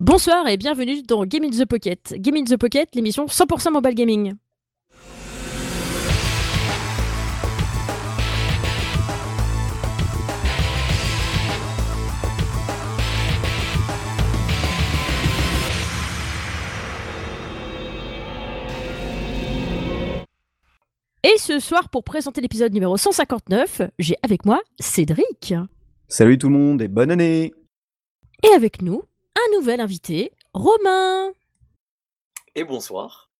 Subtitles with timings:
[0.00, 2.14] Bonsoir et bienvenue dans Game in the Pocket.
[2.18, 4.34] Game in the Pocket, l'émission 100% mobile gaming.
[21.24, 25.54] Et ce soir, pour présenter l'épisode numéro 159, j'ai avec moi Cédric.
[26.06, 27.52] Salut tout le monde et bonne année
[28.44, 29.02] Et avec nous,
[29.38, 31.30] un nouvel invité, Romain.
[32.54, 33.30] Et bonsoir.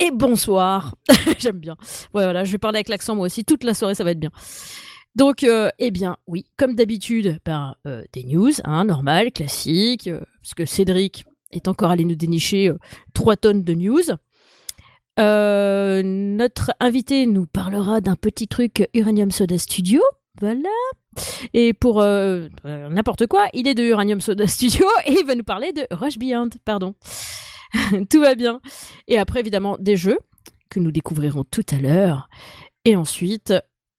[0.00, 0.94] Et bonsoir.
[1.38, 1.76] J'aime bien.
[2.14, 3.44] Ouais, voilà, je vais parler avec l'accent moi aussi.
[3.44, 4.30] Toute la soirée, ça va être bien.
[5.14, 10.20] Donc, euh, eh bien, oui, comme d'habitude, par euh, des news, hein, normal, classique, euh,
[10.42, 12.70] parce que Cédric est encore allé nous dénicher
[13.14, 14.02] 3 tonnes de news.
[15.16, 20.00] notre invité nous parlera d'un petit truc Uranium Soda Studio.
[20.40, 20.68] Voilà.
[21.52, 25.34] Et pour euh, euh, n'importe quoi, il est de Uranium Soda Studio et il va
[25.34, 26.50] nous parler de Rush Beyond.
[26.64, 26.94] Pardon.
[28.10, 28.60] tout va bien.
[29.08, 30.18] Et après, évidemment, des jeux
[30.70, 32.28] que nous découvrirons tout à l'heure.
[32.84, 33.52] Et ensuite,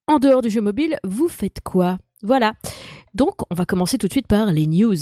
[0.08, 1.98] en dehors du jeu mobile, vous faites quoi?
[2.22, 2.54] Voilà.
[3.14, 4.96] Donc, on va commencer tout de suite par les news.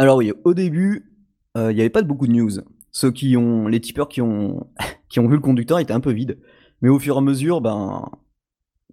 [0.00, 1.10] Alors oui, au début,
[1.56, 2.50] il n'y avait pas beaucoup de news.
[2.90, 4.68] Ceux qui ont, les tipeurs qui ont,
[5.08, 6.38] qui ont vu le conducteur étaient un peu vides.
[6.80, 8.08] Mais au fur et à mesure, ben,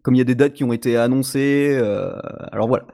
[0.02, 1.76] comme il y a des dates qui ont été annoncées,
[2.52, 2.88] alors voilà.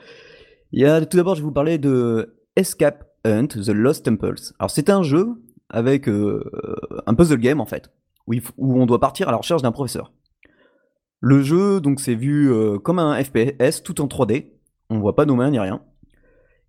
[0.72, 4.54] Il y a tout d'abord, je vais vous parler de Escape Hunt, The Lost Temples.
[4.60, 5.28] Alors c'est un jeu
[5.70, 7.92] avec un puzzle game en fait,
[8.28, 10.12] où, où, on doit partir à la recherche d'un professeur.
[11.22, 12.52] Le jeu, donc, c'est vu
[12.84, 14.54] comme un FPS tout en 3D.
[14.90, 15.84] On voit pas nos mains ni rien.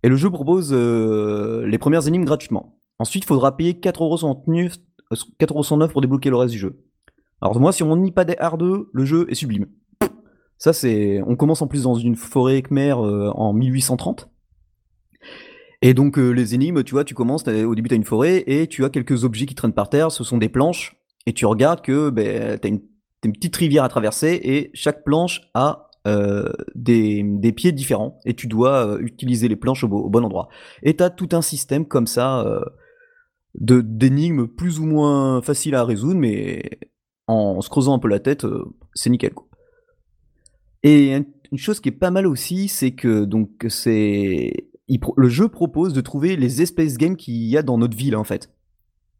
[0.03, 2.79] Et le jeu propose les premières énigmes gratuitement.
[3.03, 4.77] Ensuite, il faudra payer 4,69€
[5.11, 6.79] euh, pour débloquer le reste du jeu.
[7.41, 9.65] Alors moi, si on n'y pas des R2, le jeu est sublime.
[10.57, 11.21] Ça, c'est.
[11.27, 14.29] On commence en plus dans une forêt Khmer euh, en 1830.
[15.81, 18.41] Et donc, euh, les énigmes, tu vois, tu commences, au début, tu as une forêt
[18.47, 20.95] et tu as quelques objets qui traînent par terre, ce sont des planches.
[21.25, 25.41] Et tu regardes que ben, tu as une, petite rivière à traverser et chaque planche
[25.53, 25.89] a
[26.73, 28.21] des, pieds différents.
[28.23, 30.47] Et tu dois utiliser les planches au, bon endroit.
[30.83, 32.45] Et tu as tout un système comme ça
[33.55, 36.79] de d'énigmes plus ou moins faciles à résoudre, mais
[37.27, 39.33] en se creusant un peu la tête, euh, c'est nickel.
[39.33, 39.47] Quoi.
[40.83, 41.13] Et
[41.51, 44.69] une chose qui est pas mal aussi, c'est que donc c'est
[45.17, 48.23] le jeu propose de trouver les espèces games qu'il y a dans notre ville en
[48.23, 48.51] fait.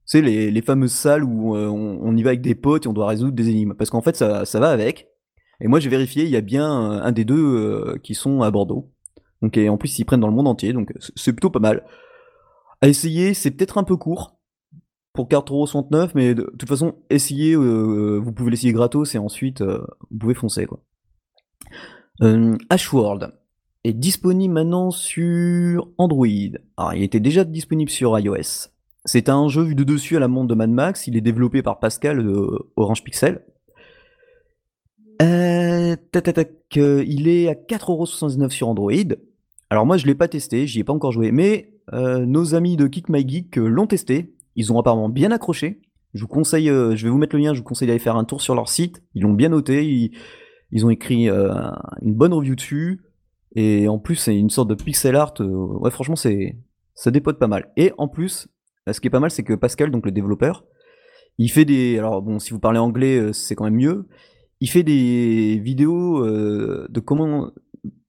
[0.05, 2.93] C'est les, les, fameuses salles où euh, on, y va avec des potes et on
[2.93, 3.73] doit résoudre des énigmes.
[3.73, 5.07] Parce qu'en fait, ça, ça, va avec.
[5.61, 8.51] Et moi, j'ai vérifié, il y a bien un, des deux euh, qui sont à
[8.51, 8.91] Bordeaux.
[9.41, 11.83] Donc, et en plus, ils prennent dans le monde entier, donc c'est plutôt pas mal
[12.83, 14.37] à essayer, c'est peut-être un peu court
[15.13, 19.87] pour 4,69€, mais de, toute façon, essayez, euh, vous pouvez l'essayer gratos et ensuite euh,
[20.11, 20.65] vous pouvez foncer.
[20.65, 20.81] Quoi.
[22.21, 23.31] Euh, Ashworld
[23.85, 26.27] est disponible maintenant sur Android.
[26.75, 28.67] Alors, il était déjà disponible sur iOS.
[29.05, 31.07] C'est un jeu vu de dessus à la montre de Mad Max.
[31.07, 33.45] Il est développé par Pascal de Orange Pixel.
[35.21, 35.95] Euh,
[36.75, 38.91] il est à 4,79€ sur Android.
[39.69, 42.77] Alors moi je l'ai pas testé, j'y ai pas encore joué, mais euh, nos amis
[42.77, 44.33] de Kick My Geek euh, l'ont testé.
[44.55, 45.81] Ils ont apparemment bien accroché.
[46.13, 48.15] Je vous conseille, euh, je vais vous mettre le lien, je vous conseille d'aller faire
[48.15, 49.03] un tour sur leur site.
[49.15, 50.11] Ils l'ont bien noté,
[50.71, 53.01] ils, ont écrit une bonne review dessus.
[53.55, 55.33] Et en plus, c'est une sorte de pixel art.
[55.39, 56.57] ouais, franchement, c'est
[56.95, 57.71] ça dépote pas mal.
[57.77, 58.47] Et en plus,
[58.91, 60.65] ce qui est pas mal, c'est que Pascal, donc le développeur,
[61.37, 61.97] il fait des.
[61.97, 64.07] Alors bon, si vous parlez anglais, c'est quand même mieux.
[64.59, 67.51] Il fait des vidéos de comment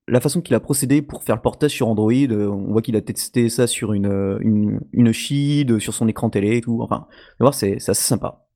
[0.07, 2.97] la façon qu'il a procédé pour faire le portage sur Android, euh, on voit qu'il
[2.97, 4.39] a testé ça sur une, euh,
[4.93, 6.81] une, Shield, sur son écran télé et tout.
[6.83, 7.07] Enfin,
[7.41, 8.47] voir, c'est assez sympa.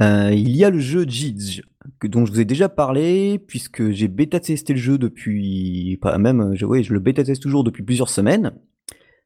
[0.00, 1.62] Euh, il y a le jeu Jidge,
[2.04, 5.98] dont je vous ai déjà parlé, puisque j'ai bêta testé le jeu depuis.
[6.00, 8.52] Pas même, je, je le bêta teste toujours depuis plusieurs semaines.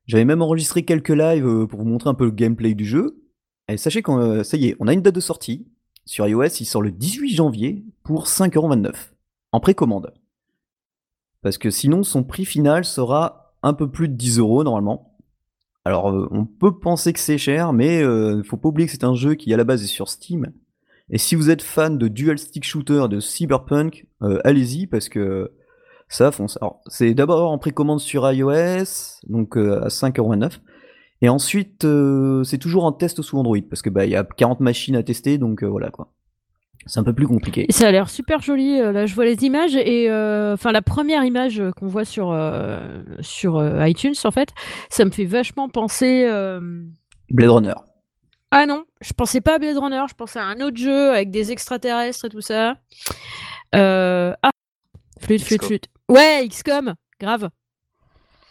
[0.06, 3.22] J'avais même enregistré quelques lives pour vous montrer un peu le gameplay du jeu.
[3.69, 5.66] Et sachez que ça y a une date de sortie.
[6.05, 9.12] Sur iOS, il sort le 18 janvier pour 5,29€
[9.52, 10.12] en précommande.
[11.43, 15.16] Parce que sinon, son prix final sera un peu plus de 10 euros normalement.
[15.84, 18.93] Alors, euh, on peut penser que c'est cher, mais il euh, faut pas oublier que
[18.93, 20.52] c'est un jeu qui à la base est sur Steam.
[21.10, 25.52] Et si vous êtes fan de dual stick shooter de Cyberpunk, euh, allez-y parce que
[26.08, 26.56] ça fonce.
[26.60, 30.60] Alors, c'est d'abord en précommande sur iOS, donc à 5,29€.
[31.22, 31.87] Et ensuite,
[32.44, 35.02] c'est toujours en test sous Android parce que bah il y a 40 machines à
[35.04, 36.12] tester, donc voilà quoi.
[36.87, 37.67] C'est un peu plus compliqué.
[37.70, 38.81] ça a l'air super joli.
[38.81, 42.32] Euh, là, je vois les images et euh, enfin la première image qu'on voit sur
[42.32, 44.50] euh, sur iTunes en fait,
[44.90, 46.26] ça me fait vachement penser.
[47.31, 47.75] Blade Runner.
[48.50, 51.31] Ah non, je pensais pas à Blade Runner, je pensais à un autre jeu avec
[51.31, 52.76] des extraterrestres et tout ça.
[53.73, 54.50] Ah,
[55.20, 55.87] flûte, flûte, flûte.
[56.08, 57.49] Ouais, XCOM, grave.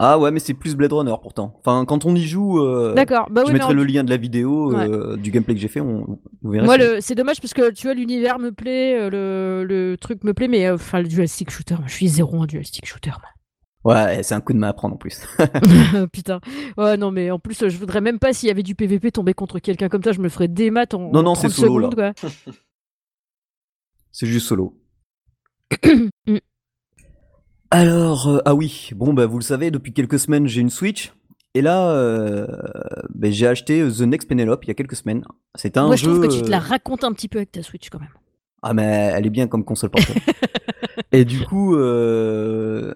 [0.03, 1.53] Ah ouais, mais c'est plus Blade Runner pourtant.
[1.59, 3.27] Enfin, quand on y joue, euh, D'accord.
[3.29, 5.61] Bah je oui, mais mettrai en- le lien de la vidéo, euh, du gameplay que
[5.61, 6.65] j'ai fait, on, vous verrez.
[6.65, 7.01] Moi, si- le...
[7.01, 9.63] c'est dommage parce que tu vois, l'univers me plaît, euh, le...
[9.63, 12.47] le truc me plaît, mais euh, enfin, le dual stick shooter, je suis zéro en
[12.47, 13.11] dual stick shooter.
[13.83, 15.21] Ouais, c'est un coup de main à prendre en plus.
[16.11, 16.39] Putain.
[16.77, 19.11] Ouais, non, mais en plus, euh, je voudrais même pas s'il y avait du PVP
[19.11, 21.91] tomber contre quelqu'un comme ça, je me ferais des maths en, Non, c'est 30 solo,
[21.91, 22.13] secondes, quoi.
[24.11, 24.77] c'est juste solo.
[26.27, 26.37] Mm.
[27.71, 31.13] Alors, euh, ah oui, bon, bah vous le savez, depuis quelques semaines, j'ai une Switch.
[31.53, 32.47] Et là, euh,
[33.13, 35.23] bah, j'ai acheté euh, The Next Penelope il y a quelques semaines.
[35.55, 36.11] C'est un Moi, je jeu.
[36.11, 38.09] trouve que tu te la racontes un petit peu avec ta Switch quand même.
[38.63, 40.19] Ah mais elle est bien comme console portable.
[41.11, 42.93] et du coup, euh,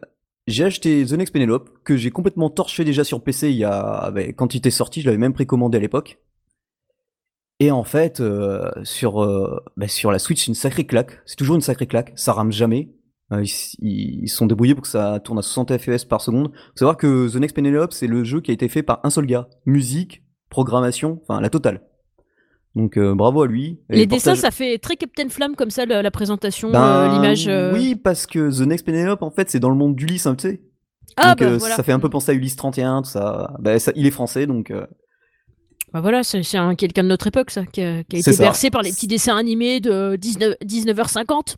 [0.48, 4.12] j'ai acheté The Next Penelope que j'ai complètement torché déjà sur PC il y a
[4.12, 6.20] ben, quand il était sorti, je l'avais même précommandé à l'époque.
[7.60, 9.26] Et en fait, euh, sur
[9.76, 11.20] ben, sur la Switch, c'est une sacrée claque.
[11.26, 12.14] C'est toujours une sacrée claque.
[12.16, 12.90] Ça rame jamais.
[13.32, 16.52] Euh, ils, ils se sont débrouillés pour que ça tourne à 60 FPS par seconde.
[16.54, 19.10] Faut savoir que The Next Penelope, c'est le jeu qui a été fait par un
[19.10, 19.48] seul gars.
[19.66, 21.82] Musique, programmation, enfin la totale.
[22.76, 23.80] Donc euh, bravo à lui.
[23.90, 26.84] Et Les le dessins, ça fait très Captain Flamme comme ça, la, la présentation, ben,
[26.84, 27.48] euh, l'image.
[27.48, 27.74] euh.
[27.74, 30.50] Oui, parce que The Next Penelope, en fait, c'est dans le monde d'Ulysse, hein, tu
[30.50, 30.62] sais.
[31.18, 31.76] Ah, donc, bah voilà.
[31.78, 33.54] ça fait un peu penser à Ulysse 31, tout ça.
[33.60, 34.74] Bah, ça il est français, donc.
[35.94, 38.34] Bah voilà, c'est c'est un quelqu'un de notre époque, ça, qui a, qui a C'est
[38.34, 41.56] été bercé par les petits dessins animés de 19, 19h50.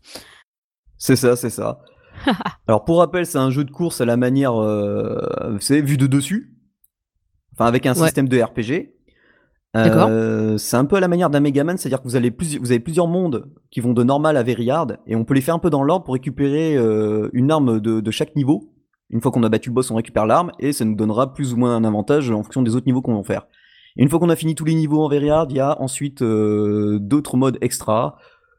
[0.98, 1.80] C'est ça, c'est ça.
[2.68, 4.56] Alors, pour rappel, c'est un jeu de course à la manière.
[4.56, 5.20] Euh,
[5.52, 6.54] vous savez, vu de dessus.
[7.54, 8.06] Enfin, avec un Ouais.
[8.06, 8.94] système de RPG.
[9.74, 10.08] D'accord.
[10.10, 12.72] Euh, c'est un peu à la manière d'un Megaman, c'est-à-dire que vous, allez plus, vous
[12.72, 15.54] avez plusieurs mondes qui vont de normal à very hard, et on peut les faire
[15.54, 18.74] un peu dans l'ordre pour récupérer euh, une arme de, de chaque niveau.
[19.10, 21.54] Une fois qu'on a battu le boss, on récupère l'arme, et ça nous donnera plus
[21.54, 23.46] ou moins un avantage en fonction des autres niveaux qu'on va faire.
[23.98, 25.80] Et une fois qu'on a fini tous les niveaux en very hard, il y a
[25.82, 28.18] ensuite euh, d'autres modes extra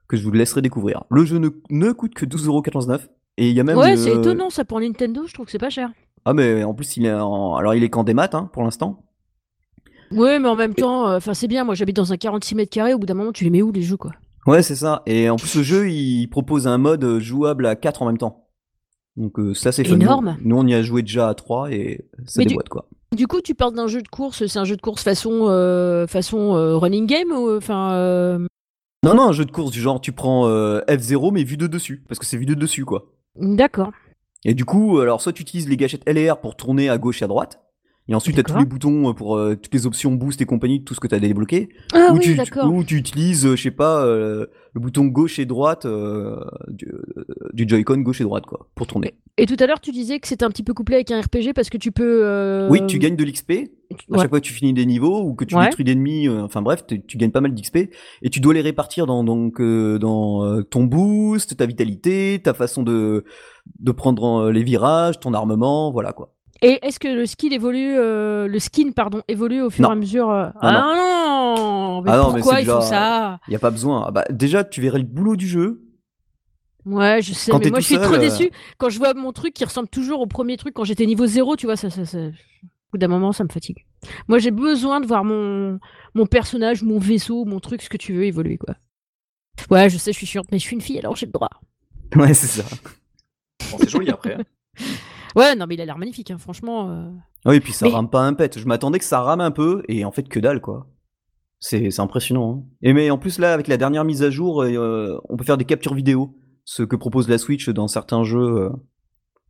[0.08, 1.04] que je vous laisserai découvrir.
[1.10, 3.00] Le jeu ne, ne coûte que 12,99€,
[3.36, 3.76] et il y a même...
[3.78, 5.90] ouais, c'est euh, étonnant ça pour Nintendo, je trouve que c'est pas cher.
[6.24, 7.54] Ah mais en plus il est en...
[7.54, 9.04] alors il est qu'en démat hein, pour l'instant.
[10.10, 12.72] Ouais, mais en même temps, euh, enfin c'est bien, moi j'habite dans un 46 mètres
[12.72, 14.12] carrés, au bout d'un moment tu les mets où les jeux quoi?
[14.46, 15.02] Ouais, c'est ça.
[15.04, 18.46] Et en plus, le jeu, il propose un mode jouable à 4 en même temps.
[19.16, 19.86] Donc, euh, ça, c'est.
[19.86, 20.38] Énorme.
[20.42, 22.86] Nous, on y a joué déjà à 3 et ça Mais du- déboîte, quoi.
[23.14, 26.06] Du coup, tu parles d'un jeu de course, c'est un jeu de course façon, euh,
[26.06, 28.38] façon running game ou enfin
[29.04, 31.66] Non, non, un jeu de course du genre, tu prends euh, F0, mais vu de
[31.66, 32.02] dessus.
[32.08, 33.12] Parce que c'est vu de dessus, quoi.
[33.36, 33.92] D'accord.
[34.44, 36.98] Et du coup, alors, soit tu utilises les gâchettes L et R pour tourner à
[36.98, 37.60] gauche et à droite.
[38.10, 40.46] Et ensuite, tu as tous les boutons euh, pour euh, toutes les options boost et
[40.46, 41.68] compagnie, tout ce que tu as débloqué.
[41.92, 42.72] Ah ou, oui, tu, d'accord.
[42.72, 46.86] ou tu utilises, euh, je sais pas, euh, le bouton gauche et droite euh, du,
[46.88, 49.12] euh, du Joy-Con gauche et droite, quoi, pour tourner.
[49.36, 51.52] Et tout à l'heure, tu disais que c'était un petit peu couplé avec un RPG
[51.54, 52.22] parce que tu peux.
[52.24, 53.52] euh, Oui, tu gagnes de l'XP.
[53.90, 54.18] À ouais.
[54.20, 55.64] chaque fois que tu finis des niveaux ou que tu Ouais.
[55.64, 57.88] détruis d'ennemis, euh, enfin bref, tu gagnes pas mal d'XP
[58.22, 62.52] et tu dois les répartir dans donc euh, dans euh, ton boost, ta vitalité, ta
[62.52, 63.24] façon de
[63.80, 66.34] de prendre euh, les virages, ton armement, voilà quoi.
[66.60, 69.90] Et est-ce que le skill évolue, le skin pardon, évolue au fur Non.
[69.90, 70.60] et à mesure Ah non.
[70.62, 73.60] Ah non Mais Ah non, mais pourquoi c'est ils font déjà- ça Il y a
[73.60, 74.04] pas besoin.
[74.06, 75.82] Ah bah déjà, tu verrais le boulot du jeu.
[76.84, 79.32] Ouais, je sais, Quand mais moi je suis seul, trop déçu quand je vois mon
[79.32, 82.04] truc qui ressemble toujours au premier truc quand j'étais niveau 0, tu vois, ça, ça,
[82.04, 82.18] ça...
[82.88, 83.84] Au bout d'un moment, ça me fatigue.
[84.28, 85.78] Moi, j'ai besoin de voir mon,
[86.14, 88.74] mon personnage, mon vaisseau, mon truc, ce que tu veux évoluer, quoi.
[89.70, 91.50] Ouais, je sais, je suis chiante, mais je suis une fille, alors j'ai le droit.
[92.16, 92.76] Ouais, c'est ça.
[93.70, 94.34] Bon, c'est joli après.
[94.34, 94.44] hein.
[95.36, 96.90] Ouais, non, mais il a l'air magnifique, hein, franchement.
[96.90, 97.10] euh.
[97.44, 98.58] Oui, et puis ça Mais- rame pas un pet.
[98.58, 100.88] Je m'attendais que ça rame un peu et en fait que dalle quoi.
[101.60, 102.64] C'est c'est impressionnant.
[102.64, 102.70] hein.
[102.82, 105.58] Et mais en plus là, avec la dernière mise à jour, euh, on peut faire
[105.58, 108.38] des captures vidéo, ce que propose la Switch dans certains jeux.
[108.40, 108.70] euh.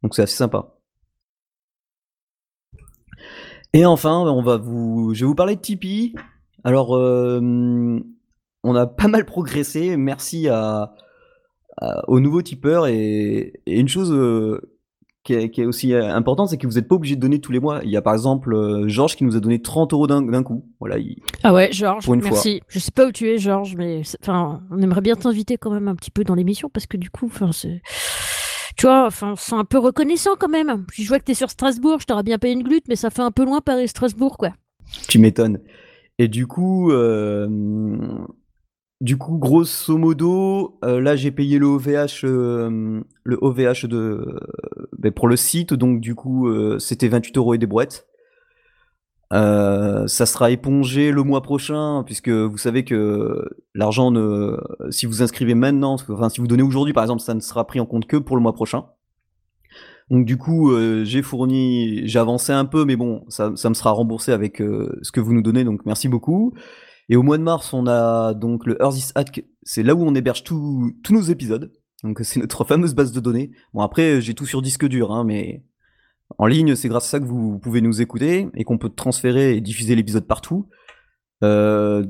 [0.02, 0.74] Donc c'est assez sympa.
[3.78, 6.12] Et enfin, on va vous, je vais vous parler de Tipeee.
[6.64, 7.38] Alors, euh,
[8.64, 9.96] on a pas mal progressé.
[9.96, 10.94] Merci à,
[11.80, 14.60] à- aux nouveaux tipeurs et, et une chose euh,
[15.22, 17.52] qui est, qui est aussi importante, c'est que vous n'êtes pas obligé de donner tous
[17.52, 17.80] les mois.
[17.84, 20.64] Il y a par exemple euh, Georges qui nous a donné 30 euros d'un coup.
[20.80, 22.62] Voilà, il- Ah ouais, Georges, merci.
[22.66, 25.86] Je sais pas où tu es, Georges, mais enfin, on aimerait bien t'inviter quand même
[25.86, 27.80] un petit peu dans l'émission parce que du coup, enfin, c'est.
[28.78, 30.84] Tu vois, enfin, on un peu reconnaissant quand même.
[30.86, 33.10] Puis je vois que t'es sur Strasbourg, je t'aurais bien payé une glute, mais ça
[33.10, 34.50] fait un peu loin Paris-Strasbourg, quoi.
[35.08, 35.58] tu m'étonnes.
[36.18, 37.48] Et du coup, euh,
[39.00, 44.40] du coup, grosso modo, euh, là j'ai payé le OVH, euh, le OVH de,
[44.96, 48.06] ben, pour le site, donc du coup c'était 28 euros et des boîtes.
[49.32, 53.44] Euh, ça sera épongé le mois prochain, puisque vous savez que
[53.74, 54.56] l'argent ne,
[54.90, 57.78] si vous inscrivez maintenant, enfin si vous donnez aujourd'hui par exemple, ça ne sera pris
[57.80, 58.86] en compte que pour le mois prochain.
[60.10, 63.74] Donc du coup, euh, j'ai fourni, j'ai avancé un peu, mais bon, ça, ça me
[63.74, 66.54] sera remboursé avec euh, ce que vous nous donnez, donc merci beaucoup.
[67.10, 70.02] Et au mois de mars, on a donc le Earth is Hack, c'est là où
[70.02, 71.72] on héberge tous nos épisodes.
[72.04, 73.50] Donc c'est notre fameuse base de données.
[73.74, 75.64] Bon après, j'ai tout sur disque dur, hein, mais
[76.36, 79.56] en ligne, c'est grâce à ça que vous pouvez nous écouter et qu'on peut transférer
[79.56, 80.68] et diffuser l'épisode partout.
[81.42, 82.04] Euh,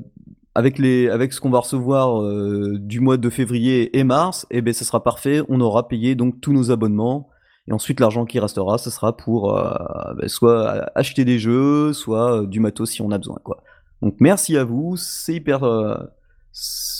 [0.54, 4.60] avec, les, avec ce qu'on va recevoir euh, du mois de février et mars, eh
[4.60, 5.42] ben, ça sera parfait.
[5.48, 7.28] On aura payé donc tous nos abonnements.
[7.68, 9.72] Et ensuite, l'argent qui restera, ce sera pour euh,
[10.16, 13.38] ben, soit acheter des jeux, soit du matos si on a besoin.
[13.44, 13.62] Quoi.
[14.02, 15.60] Donc merci à vous, c'est hyper...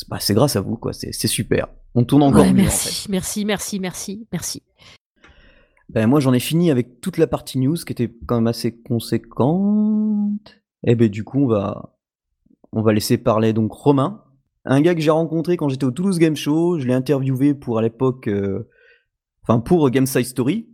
[0.08, 0.92] Bah, c'est grâce à vous, quoi.
[0.92, 1.66] C'est super.
[1.94, 3.08] On tourne encore mieux, merci, en fait.
[3.10, 4.62] merci, merci, merci, merci.
[5.90, 8.76] Ben, moi, j'en ai fini avec toute la partie news qui était quand même assez
[8.76, 10.60] conséquente.
[10.86, 11.96] Et ben du coup, on va,
[12.72, 14.22] on va laisser parler donc Romain,
[14.64, 16.78] un gars que j'ai rencontré quand j'étais au Toulouse Game Show.
[16.78, 18.68] Je l'ai interviewé pour à l'époque, euh,
[19.42, 20.68] enfin pour Game Side Story.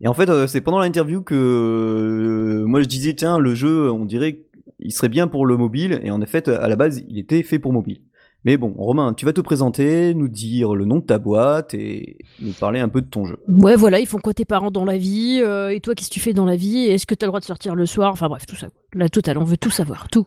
[0.00, 3.90] Et en fait, euh, c'est pendant l'interview que euh, moi je disais tiens le jeu,
[3.90, 4.46] on dirait
[4.78, 6.00] il serait bien pour le mobile.
[6.02, 8.02] Et en effet, à la base, il était fait pour mobile.
[8.44, 12.16] Mais bon, Romain, tu vas te présenter, nous dire le nom de ta boîte et
[12.40, 13.38] nous parler un peu de ton jeu.
[13.48, 16.20] Ouais, voilà, ils font quoi tes parents dans la vie Et toi, qu'est-ce que tu
[16.20, 18.12] fais dans la vie Est-ce que tu as le droit de sortir le soir?
[18.12, 18.68] Enfin bref, tout ça.
[18.94, 20.26] La totale, on veut tout savoir, tout.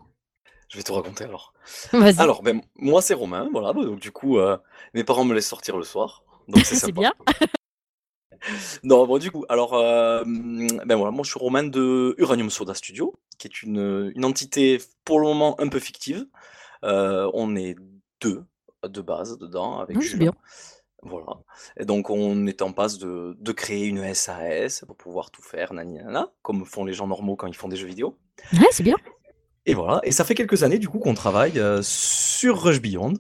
[0.70, 1.54] Je vais te raconter alors.
[1.94, 2.20] Vas-y.
[2.20, 4.58] Alors, ben, moi c'est Romain, voilà, bah, donc du coup, euh,
[4.94, 7.00] mes parents me laissent sortir le soir, donc c'est C'est sympa.
[7.00, 7.14] bien.
[8.84, 12.74] Non, bon, du coup, alors, euh, ben voilà, moi je suis Romain de Uranium Soda
[12.74, 16.26] Studio, qui est une, une entité pour le moment un peu fictive.
[16.84, 17.76] Euh, on est
[18.24, 18.44] deux
[18.88, 20.32] de base dedans avec c'est Julien.
[20.32, 20.34] bien.
[21.04, 21.38] Voilà.
[21.78, 25.74] Et donc on est en passe de, de créer une SAS pour pouvoir tout faire,
[25.74, 28.18] nani nana, comme font les gens normaux quand ils font des jeux vidéo.
[28.54, 28.96] Ouais, c'est bien.
[29.66, 33.14] Et voilà, et ça fait quelques années du coup qu'on travaille euh, sur Rush Beyond,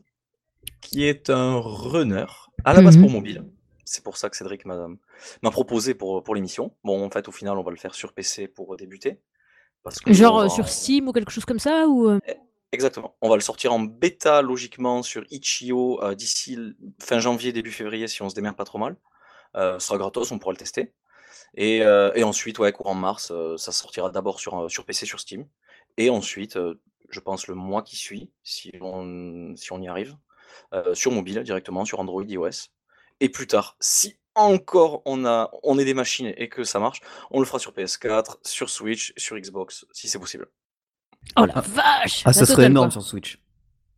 [0.81, 2.25] qui est un runner
[2.65, 3.01] à la base Mhm.
[3.03, 3.45] pour mobile.
[3.86, 4.88] C'est pour ça que Cédric m'a
[5.41, 6.74] m'a proposé pour, pour l'émission.
[6.83, 9.19] Bon, en fait, au final, on va le faire sur PC pour débuter.
[9.83, 12.19] Parce que Genre euh, va- sur Steam ou quelque chose comme ça ou euh,
[12.73, 13.15] Exactement.
[13.21, 16.57] On va le sortir en bêta logiquement sur Itch.io euh, d'ici
[16.99, 18.97] fin janvier, début février si on se démerde pas trop mal.
[19.55, 20.91] Euh, ce sera gratos, on pourra le tester.
[21.53, 25.47] Et, euh, ensuite, ouais, courant mars, ça sortira d'abord sur, sur PC, sur Steam.
[25.97, 26.57] Et ensuite,
[27.09, 30.17] je pense le mois qui suit, si on, si on y arrive,
[30.93, 32.71] sur mobile directement, sur Android, iOS.
[33.19, 37.01] Et plus tard, si encore on a on est des machines et que ça marche,
[37.29, 40.47] on le fera sur PS4, sur Switch, sur Xbox, si c'est possible.
[41.37, 41.61] Oh la Ah.
[41.61, 43.01] vache Ah, ça serait énorme quoi.
[43.01, 43.39] sur Switch.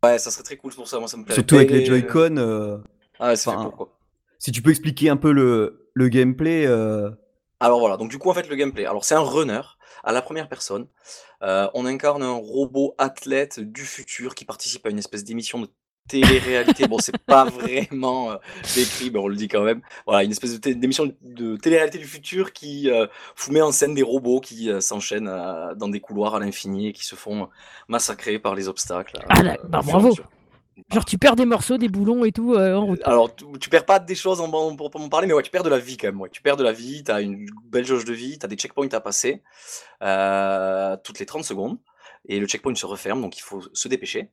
[0.04, 1.34] Ouais, ça serait très cool pour ça, moi ça me plaît.
[1.34, 2.36] Surtout avec les Joy-Con.
[2.36, 2.78] euh,
[3.18, 3.98] Ah, ouais, c'est enfin, quoi.
[4.38, 6.66] si tu peux expliquer un peu le, le gameplay.
[6.66, 7.10] euh,
[7.60, 8.86] Alors voilà, donc du coup en fait le gameplay.
[8.86, 9.60] Alors c'est un runner
[10.04, 10.86] à la première personne.
[11.42, 15.68] Euh, on incarne un robot athlète du futur qui participe à une espèce d'émission de
[16.08, 16.86] télé-réalité.
[16.88, 18.36] bon, c'est pas vraiment euh,
[18.74, 19.80] décrit, mais on le dit quand même.
[20.06, 24.02] Voilà, une espèce d'émission de télé-réalité du futur qui euh, vous met en scène des
[24.02, 27.48] robots qui euh, s'enchaînent euh, dans des couloirs à l'infini et qui se font
[27.88, 29.18] massacrer par les obstacles.
[29.28, 30.14] Ah là, euh, bah, bravo.
[30.92, 33.00] Genre tu perds des morceaux, des boulons et tout euh, en route.
[33.04, 35.42] Alors, tu, tu perds pas des choses en, en- pour, pour m'en parler, mais ouais,
[35.42, 36.20] tu perds de la vie quand même.
[36.20, 36.28] Ouais.
[36.30, 38.56] Tu perds de la vie, tu as une belle jauge de vie, tu as des
[38.56, 39.42] checkpoints à passer
[40.02, 41.78] euh, toutes les 30 secondes.
[42.26, 44.30] Et le checkpoint se referme, donc il faut se dépêcher.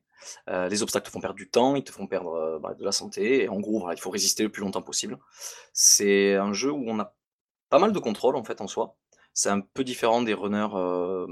[0.48, 2.84] Euh, les obstacles te font perdre du temps, ils te font perdre euh, bah, de
[2.84, 3.44] la santé.
[3.44, 5.18] Et en gros, voilà, il faut résister le plus longtemps possible.
[5.72, 7.14] C'est un jeu où on a
[7.70, 8.96] pas mal de contrôle en fait en soi.
[9.32, 10.68] C'est un peu différent des runners.
[10.74, 11.26] euh,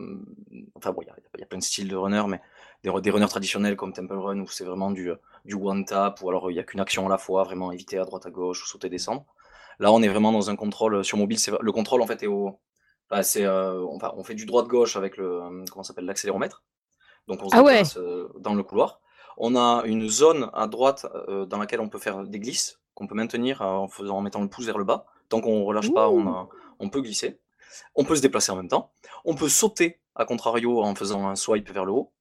[0.75, 1.07] Enfin bon, il
[1.41, 2.41] y a, plein de styles de runners, mais
[2.83, 5.13] des, runners traditionnels comme Temple Run où c'est vraiment du,
[5.45, 7.99] du one tap ou alors il n'y a qu'une action à la fois, vraiment éviter
[7.99, 9.25] à droite à gauche ou sauter descendre.
[9.79, 11.39] Là, on est vraiment dans un contrôle sur mobile.
[11.61, 12.59] Le contrôle en fait est au.
[13.23, 16.63] C'est, euh, on fait du droit de gauche avec le euh, comment s'appelle l'accéléromètre.
[17.29, 19.01] Donc on se Ah déplace euh, dans le couloir.
[19.37, 21.07] On a une zone à droite
[21.49, 24.49] dans laquelle on peut faire des glisses qu'on peut maintenir en, faisant, en mettant le
[24.49, 25.07] pouce vers le bas.
[25.31, 27.41] Tant qu'on relâche pas, on, a- on peut glisser.
[27.95, 28.93] On peut se déplacer en même temps.
[29.25, 32.13] On peut sauter, à contrario, en faisant un swipe vers le haut.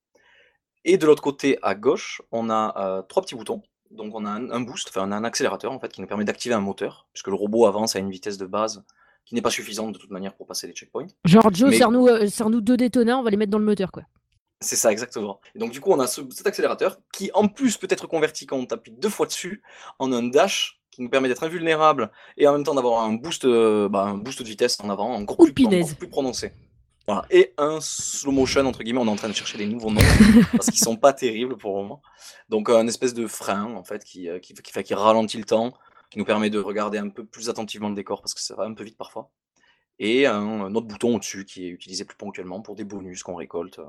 [0.86, 3.62] Et de l'autre côté, à gauche, on a euh, trois petits boutons.
[3.92, 6.08] Donc on a un, un boost, enfin on a un accélérateur en fait qui nous
[6.08, 8.86] permet d'activer un moteur, puisque le robot avance à une vitesse de base
[9.26, 11.08] qui n'est pas suffisante de toute manière pour passer les checkpoints.
[11.26, 14.04] Genre Joe, Mais- serre-nous euh, deux détonants, on va les mettre dans le moteur quoi.
[14.60, 15.40] C'est ça exactement.
[15.56, 18.46] Et donc du coup on a ce- cet accélérateur qui en plus peut être converti
[18.46, 19.64] quand on appuie deux fois dessus
[20.00, 23.46] en un dash qui nous permet d'être invulnérable et en même temps d'avoir un boost,
[23.46, 26.52] euh, bah, un boost de vitesse en avant encore plus, encore plus prononcé.
[27.08, 27.26] Voilà.
[27.32, 30.00] Et un slow motion entre guillemets, on est en train de chercher des nouveaux noms
[30.52, 32.02] parce qu'ils sont pas terribles pour le moment.
[32.50, 35.38] Donc euh, un espèce de frein en fait qui, euh, qui, qui fait qui ralentit
[35.38, 35.74] le temps,
[36.12, 38.66] qui nous permet de regarder un peu plus attentivement le décor parce que ça va
[38.66, 39.32] un peu vite parfois.
[39.98, 43.80] Et un, autre bouton au-dessus qui est utilisé plus ponctuellement pour des bonus qu'on récolte,
[43.80, 43.86] euh,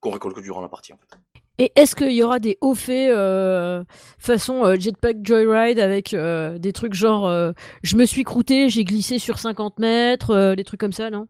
[0.00, 1.18] qu'on récolte durant la partie en fait.
[1.56, 3.84] Et est-ce qu'il y aura des hauts faits euh,
[4.18, 9.38] façon euh, Jetpack Joyride avec des trucs genre je me suis croûté, j'ai glissé sur
[9.38, 11.28] 50 mètres, des trucs comme ça, non?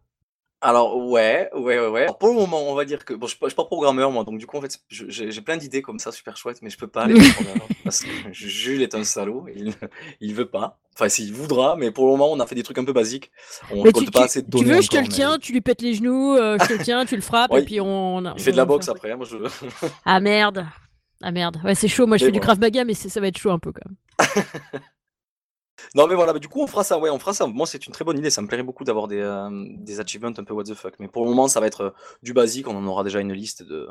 [0.61, 2.03] Alors ouais, ouais, ouais, ouais.
[2.03, 3.65] Alors, pour le moment, on va dire que bon, je suis pas je suis pas
[3.65, 6.37] programmeur moi, donc du coup, en fait, je j'ai j'ai plein d'idées comme ça super
[6.37, 9.45] chouettes, mais je peux pas les mettre en avant parce que Jules est un salaud,
[9.53, 9.73] il
[10.21, 10.79] il veut pas.
[10.95, 13.31] Enfin, s'il voudra, mais pour le moment, on a fait des trucs un peu basiques.
[13.69, 15.07] On Mais tu, récolte pas tu, assez de tu données veux, je te encore, le
[15.07, 17.53] mais tiens, tu lui pètes les genoux, euh, je te le tiens, tu le frappes,
[17.55, 18.97] et puis on, il fait de la on boxe fait un truc.
[18.97, 19.37] après, hein, moi je
[20.05, 20.65] Ah merde.
[21.21, 21.59] Ah merde.
[21.63, 22.07] Ouais, c'est chaud.
[22.07, 22.45] Moi, je mais fais du voilà.
[22.55, 23.97] Krav Maga, mais c'est- ça va être chaud un peu quand même.
[25.95, 27.47] Non, mais voilà, bah, du coup, on fera ça, ouais, on fera ça.
[27.47, 30.33] Moi, c'est une très bonne idée, ça me plairait beaucoup d'avoir des, hem, des achievements
[30.37, 32.67] un peu what the fuck, mais pour le moment, ça va être, heu, du basique,
[32.67, 33.87] on en aura déjà une liste de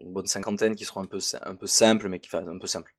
[0.00, 2.66] une bonne cinquantaine qui seront un peu un peu simples, mais qui enfin, un peu
[2.66, 2.94] simples,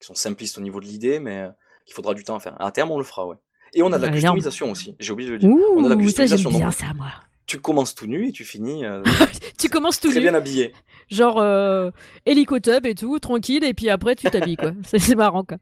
[0.00, 1.52] qui sont simplistes au niveau de l'idée, mais heu,
[1.86, 2.60] qu'il faudra du temps à faire.
[2.60, 3.36] À terme, on le fera, ouais.
[3.74, 5.50] Et on a de la customisation aussi, j'ai oublié de le dire.
[5.76, 7.08] On a de la Ouh, ça j'aime customisation, donc bien ça, moi.
[7.46, 9.02] tu commences tout nu et tu finis, heu,
[9.58, 10.74] Tu commences tout très nu, bien habillé.
[11.10, 11.90] genre euh,
[12.26, 14.72] hélicotub et tout, tranquille, et puis après tu t'habilles quoi.
[14.98, 15.58] C'est marrant quoi.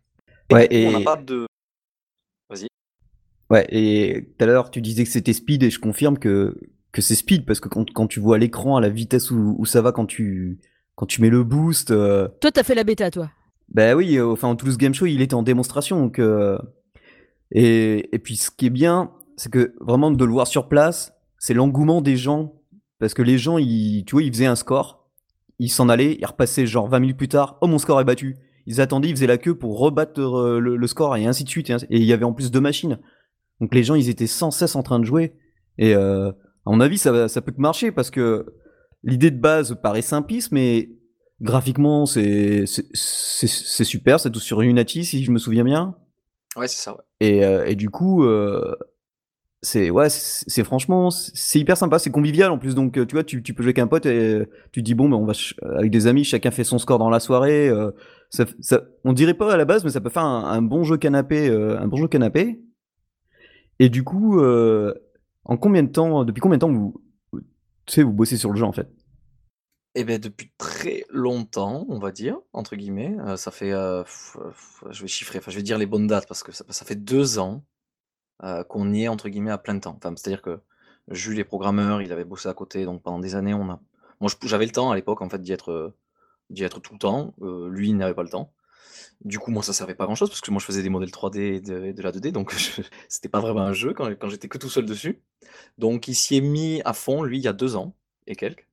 [0.50, 1.46] Et Ouais, coup, on n'a et pas de
[2.52, 2.68] vas-y?
[3.50, 6.56] ouais, et tout à l'heure, tu disais que c'était speed, et je confirme que
[6.92, 9.64] que c'est speed parce que quand, quand tu vois l'écran à la vitesse où, où
[9.64, 10.58] ça va quand tu
[10.94, 13.30] quand tu mets le boost, euh, Toi, t'as fait la bêta, toi.
[13.70, 16.58] bah oui, euh, enfin, en Toulouse Game Show, il était en démonstration, donc euh,
[17.50, 21.14] et et puis ce qui est bien, c'est que vraiment de le voir sur place,
[21.38, 22.54] c'est l'engouement des gens
[22.98, 25.08] parce que les gens, ils, tu vois, ils faisaient un score,
[25.58, 28.36] ils s'en allaient, ils repassaient genre 20 minutes plus tard, oh mon score est battu.
[28.66, 31.48] Ils attendaient, ils faisaient la queue pour rebattre euh, le, le score et ainsi de
[31.48, 31.70] suite.
[31.70, 32.98] Et, il y avait en plus deux machines.
[33.60, 35.34] Donc les gens, ils étaient sans cesse en train de jouer.
[35.78, 38.46] Et euh, à mon avis, ça, ça peut que marcher parce que
[39.02, 40.90] l'idée de base paraît simpliste, mais
[41.40, 44.20] graphiquement, c'est super.
[44.20, 45.96] C'est tout sur Unity, si je me souviens bien.
[46.56, 47.02] Ouais, c'est ça, ouais.
[47.20, 48.76] Et, euh, et du coup, euh,
[49.62, 52.74] c'est ouais, c'est franchement, c'est hyper sympa, c'est convivial en plus.
[52.74, 54.42] Donc, tu vois, tu, tu peux jouer avec un pote et
[54.72, 55.32] tu te dis bon, ben on va
[55.76, 57.68] avec des amis, chacun fait son score dans la soirée.
[57.68, 57.92] euh,
[59.04, 61.78] on dirait pas à la base, mais ça peut faire un, bon jeu canapé, euh,
[61.78, 62.60] un bon jeu canapé.
[63.78, 64.94] Et du coup, euh,
[65.44, 67.02] en combien de temps, depuis combien de temps vous,
[67.86, 68.88] tu sais, vous bossez sur le jeu en fait?
[69.94, 75.08] Et beh, depuis très longtemps, on va dire, entre guillemets, heu, ça fait, je vais
[75.08, 77.64] chiffrer, enfin, je vais dire les bonnes dates parce que ça ça fait 2 ans,
[78.68, 79.96] qu'on y est, entre guillemets, «à plein temps».
[79.96, 80.60] Enfin, c'est-à-dire que
[81.08, 83.80] Jules est programmeur, il avait bossé à côté, donc pendant des années, on a
[84.22, 85.92] moi, j'avais le temps à l'époque, en fait, d'y être,
[86.52, 88.52] d'y être tout le temps, heu, lui, il n'avait pas le temps.
[89.24, 91.10] Du coup, moi, ça servait pas grand chose parce que moi, je faisais des modèles
[91.10, 92.52] 3D et de la 2D, donc
[93.08, 95.22] c'était pas vraiment un jeu quand j'étais que tout seul dessus.
[95.78, 97.94] Donc il s'y est mis à fond, lui, il y a 2 ans
[98.26, 98.66] et quelques.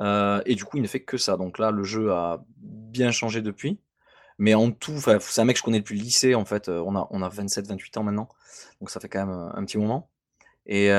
[0.00, 1.36] Heu et du coup, il ne fait que ça.
[1.36, 3.78] Donc là, le jeu a bien changé depuis,
[4.38, 6.82] mais en tout, c'est un mec que je connais depuis le lycée, en fait, heu,
[6.82, 8.28] on a on a 27-28 ans maintenant,
[8.80, 10.10] donc ça fait quand même, un petit moment
[10.66, 10.90] et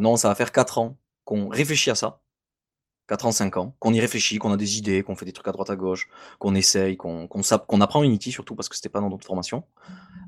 [0.00, 2.20] non, ça va faire 4 ans qu'on réfléchit à ça,
[3.06, 5.48] 4 ans, 5 ans, qu'on y réfléchit, qu'on a des idées, qu'on fait des trucs
[5.48, 7.28] à droite à gauche, qu'on essaye, qu'on
[7.80, 9.64] apprend Unity surtout parce que c'était pas dans notre formation.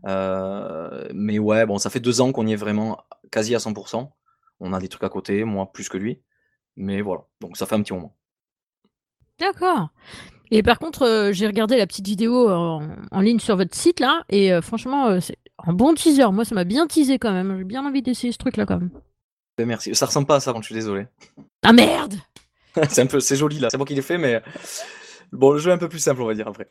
[0.07, 2.99] Heu, mais ouais, bon, ça fait 2 ans qu'on y est vraiment
[3.31, 3.73] quasi à 100
[4.61, 6.21] On a des trucs à côté, moi plus que lui,
[6.77, 8.15] mais voilà, donc ça fait un petit moment.
[9.39, 9.89] D'accord.
[10.51, 14.01] Et par contre, euh, j'ai regardé la petite vidéo en, en ligne sur votre site
[14.01, 16.31] là, et euh, franchement, euh, c'est un bon teaser.
[16.31, 17.59] Moi, ça m'a bien teasé quand même.
[17.59, 18.91] J'ai bien envie d'essayer ce truc là quand même.
[19.59, 19.95] Beh, merci.
[19.95, 21.07] Ça ressemble pas à ça, je suis désolé.
[21.65, 22.15] Ah merde
[22.91, 24.43] C'est un peu c'est joli là, c'est moi qui l'ai fait, mais
[25.33, 26.69] bon, le jeu est un peu plus simple, on va dire après.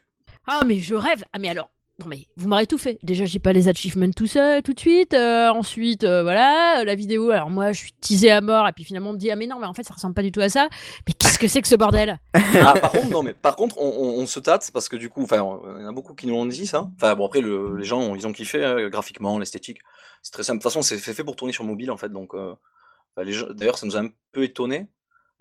[0.48, 1.24] Ah mais je rêve.
[1.34, 3.00] Ah mais alors, non mais vous m'aurez tout fait.
[3.04, 5.14] Déjà, j'ai pas les achievements tout seul, tout de suite.
[5.16, 7.32] Euh, ensuite, euh, voilà, la vidéo.
[7.32, 9.48] Alors moi, je suis teasé à mort, et puis finalement, on me dit ah mais
[9.48, 10.68] non, mais en fait, ça ressemble pas du tout à ça.
[11.08, 12.20] Mais qu'est-ce que c'est que ce bordel?
[12.62, 15.10] Ah, par contre, non, mais par contre, on, on- on se tâte parce que du
[15.10, 16.88] coup, enfin, il y en a beaucoup qui nous l'ont dit ça.
[16.98, 19.80] Enfin, bon, après, le- les gens, ils ont kiffé hein, graphiquement, l'esthétique.
[20.22, 20.58] C'est très simple.
[20.60, 22.10] De toute façon, c'est fait pour tourner sur mobile en fait.
[22.10, 22.54] Donc, euh,
[23.18, 24.88] d'ailleurs, ça nous a un peu étonné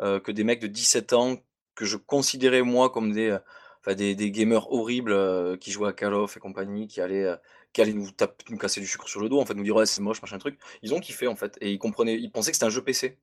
[0.00, 1.36] euh, que des mecs de 17 ans
[1.74, 3.38] que je considérais moi comme des, euh,
[3.80, 7.24] enfin, des, des gamers horribles euh, qui jouaient à Call of et compagnie, qui allaient,
[7.24, 7.36] euh,
[7.72, 9.76] qui allaient nous, taper, nous casser du sucre sur le dos, en fait, nous dire
[9.76, 10.58] ouais, c'est moche, machin truc.
[10.82, 13.18] Ils ont kiffé en fait et ils comprenaient, ils pensaient que c'était un jeu PC.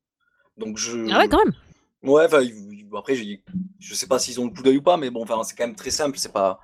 [0.58, 1.10] Donc je.
[1.12, 1.54] Ah ouais, quand même.
[2.04, 3.44] Ouais, ils- après, j'ai-
[3.80, 5.66] je sais pas s'ils ont le coup d'œil ou pas, mais bon, enfin, c'est quand
[5.66, 6.18] même très simple.
[6.18, 6.60] C'est pas.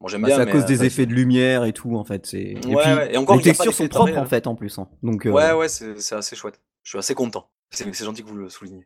[0.00, 0.36] Bon, Bah, bien.
[0.36, 2.26] C'est à cause euh, des effets de lumière et tout en fait.
[2.26, 4.78] C'est et Ouais, puis ouais, et encore, les textures sont propres en fait en plus.
[4.78, 4.88] hein.
[5.02, 6.60] Donc euh, Ouais, ouais, c'est c'est assez chouette.
[6.82, 7.48] Je suis assez content.
[7.70, 8.84] C'est c'est gentil que vous le souligniez.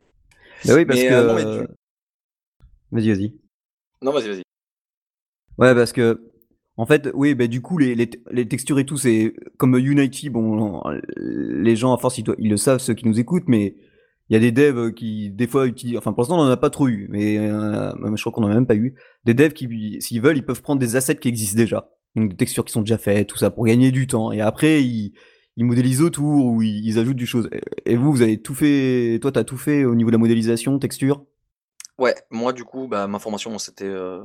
[0.65, 1.67] Bah oui parce Mais, que euh, mais du-
[2.91, 3.33] vas-y vas-y.
[4.01, 4.43] Non, vas-y, vas-y.
[5.57, 6.21] Ouais, parce que,
[6.77, 10.29] en fait, oui, bah, du coup, les, les, les textures et tout, c'est comme Unity,
[10.29, 10.83] bon,
[11.17, 13.75] les gens, à force, ils, ils le savent, ceux qui nous écoutent, mais
[14.29, 16.57] il y a des devs qui, des fois, utilisent, enfin, pour l'instant, on en a
[16.57, 18.95] pas trop eu, mais euh, je crois qu'on en a même pas eu.
[19.25, 21.89] Des devs qui, s'ils veulent, ils peuvent prendre des assets qui existent déjà.
[22.15, 24.31] Donc, des textures qui sont déjà faites, tout ça, pour gagner du temps.
[24.31, 25.13] Et après, ils,
[25.57, 27.49] ils modélisent autour ou ils, ils ajoutent du chose.
[27.85, 30.79] Et vous, vous avez tout fait, toi, t'as tout fait au niveau de la modélisation,
[30.79, 31.25] texture?
[31.97, 33.85] Ouais, moi, du coup, bah, ma formation, c'était.
[33.85, 34.21] euh,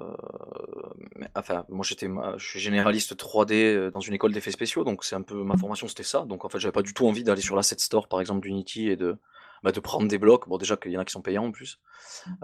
[1.35, 5.15] Enfin, moi, j'étais je suis généraliste 3D euh, dans une école d'effets spéciaux, donc c'est
[5.17, 5.43] un peu.
[5.43, 6.25] Ma formation, c'était ça.
[6.27, 8.89] Donc, en fait, j'avais pas du tout envie d'aller sur l'asset store, par exemple, d'Unity
[8.89, 9.17] et de
[9.63, 10.49] bah, de prendre des blocs.
[10.49, 11.79] Bon, déjà qu'il y en a qui sont payants en plus.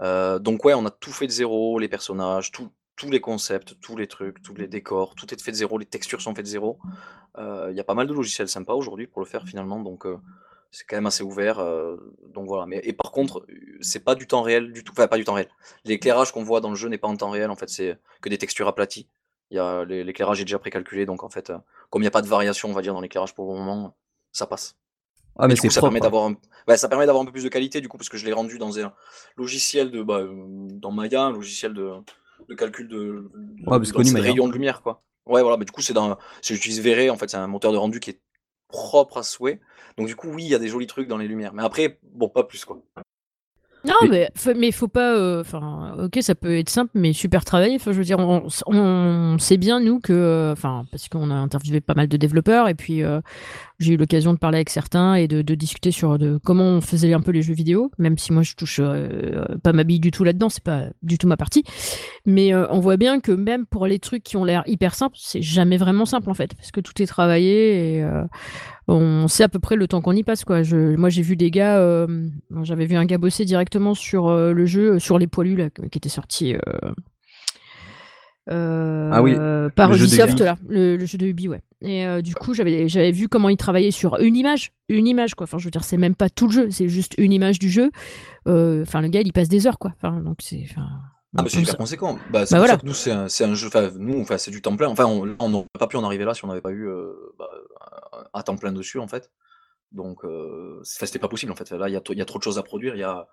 [0.01, 2.51] Euh, donc ouais, on a tout fait de zéro, les personnages,
[2.99, 5.85] tous les concepts, tous les trucs, tous les décors, tout est fait de zéro, les
[5.85, 6.77] textures sont faites de zéro.
[7.37, 10.05] Euh, il y a pas mal de logiciels sympas aujourd'hui pour le faire finalement, donc
[10.69, 11.63] c'est quand même assez ouvert.
[12.27, 12.65] donc voilà.
[12.65, 13.47] Mais et par contre,
[13.79, 14.91] c'est pas du temps réel du tout.
[14.91, 15.47] Enfin, pas du temps réel.
[15.85, 17.49] L'éclairage qu'on voit dans le jeu n'est pas en temps réel.
[17.49, 19.07] En fait, c'est que des textures aplaties.
[19.49, 21.53] Il y a l'éclairage est déjà précalculé, donc en fait,
[21.89, 23.95] comme il n'y a pas de variation, on va dire, dans l'éclairage pour le moment,
[24.33, 24.75] ça passe.
[25.37, 26.35] Ah, mais, c'est ça permet d'avoir un...
[26.75, 28.57] ça permet d'avoir un peu plus de qualité du coup parce que je l'ai rendu
[28.57, 28.91] dans un
[29.37, 31.93] logiciel de bah, dans Maya, un logiciel de,
[32.47, 35.03] de calcul de, de rayons de lumière quoi.
[35.25, 37.77] Ouais voilà, mais du coup c'est dans j'utilise Vere en fait, c'est un moteur de
[37.77, 38.21] rendu qui est
[38.67, 39.59] propre à souhait.
[39.97, 41.99] Donc du coup oui, il y a des jolis trucs dans les lumières, mais après
[42.03, 42.81] bon pas plus quoi.
[43.85, 45.15] Non, mais, mais faut pas.
[45.15, 47.75] Euh, enfin, ok, ça peut être simple, mais super travaillé.
[47.75, 50.11] Enfin, je veux dire, on, sait bien, nous, que.
[50.11, 53.21] Euh, enfin, parce qu'on a interviewé pas mal de développeurs, et puis euh,
[53.79, 57.13] j'ai eu l'occasion de parler avec certains et de, discuter sur de, comment on faisait
[57.13, 58.81] un peu les jeux vidéo, même si moi je touche
[59.63, 61.63] pas ma bille du tout là-dedans, c'est pas du tout ma partie.
[62.25, 65.41] Mais on voit bien que même pour les trucs qui ont l'air hyper simples, c'est
[65.41, 68.05] jamais vraiment simple en fait, parce que tout est travaillé et
[68.89, 70.63] on sait à peu près le temps qu'on y passe quoi.
[70.63, 72.27] Je, moi j'ai vu des gars, euh,
[72.63, 75.69] j'avais vu un gars bosser directement sur euh, le jeu, euh, sur les poilus là,
[75.69, 76.55] qui était sorti
[78.51, 79.35] ah oui,
[79.75, 81.61] par Ubisoft là, le, jeu de Ubi ouais.
[81.81, 85.43] Et du coup j'avais j'avais vu comment il travaillait sur une image, une image quoi.
[85.43, 87.69] Enfin je veux dire c'est même pas tout le jeu, c'est juste une image du
[87.69, 87.91] jeu.
[88.47, 89.93] Enfin le gars il passe des heures quoi.
[89.95, 90.65] Enfin donc c'est
[91.37, 92.17] ah, c'est hyper conséquent.
[92.31, 92.77] Bah, c'est bah, voilà.
[92.77, 93.67] que nous, c'est un, un, jeu.
[93.67, 94.87] Enfin, nous, enfin, c'est du temps plein.
[94.87, 97.49] Enfin, on n'aurait pas pu en arriver là si on n'avait pas eu euh, bah,
[98.33, 99.29] un temps plein dessus, en fait.
[99.91, 101.71] Donc, euh, c'était pas possible, en fait.
[101.71, 102.95] Là, il y a, y a, trop de choses à produire.
[102.95, 103.27] Il y a,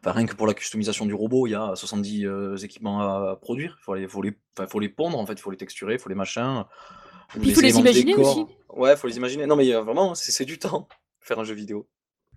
[0.00, 3.36] enfin, rien que pour la customisation du robot, il y a 70 euh, équipements à
[3.36, 3.76] produire.
[3.80, 4.32] Il faut les, faut, les,
[4.68, 5.34] faut les pondre, en fait.
[5.34, 6.64] Il faut les texturer, il faut les machins.
[7.42, 8.46] il faut les imaginer aussi.
[8.70, 9.46] Ouais, il faut les imaginer.
[9.46, 10.88] Non, mais vraiment, c'est du temps,
[11.20, 11.86] faire un jeu vidéo.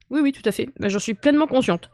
[0.10, 0.67] Oui, oui, tout à fait.
[0.77, 1.89] Bah, j'en suis pleinement consciente.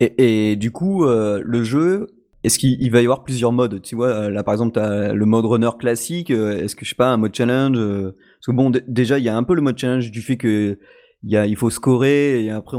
[0.00, 2.06] Et, et, du coup, le jeu,
[2.46, 5.12] est-ce qu'il va y avoir plusieurs modes Tu vois, euh, là par exemple, tu as
[5.12, 6.30] le mode runner classique.
[6.30, 9.24] Euh, est-ce que je sais pas, un mode challenge euh, Parce que bon, déjà, il
[9.24, 10.78] y a un peu le mode challenge du fait que
[11.24, 12.76] il, faut scorer et après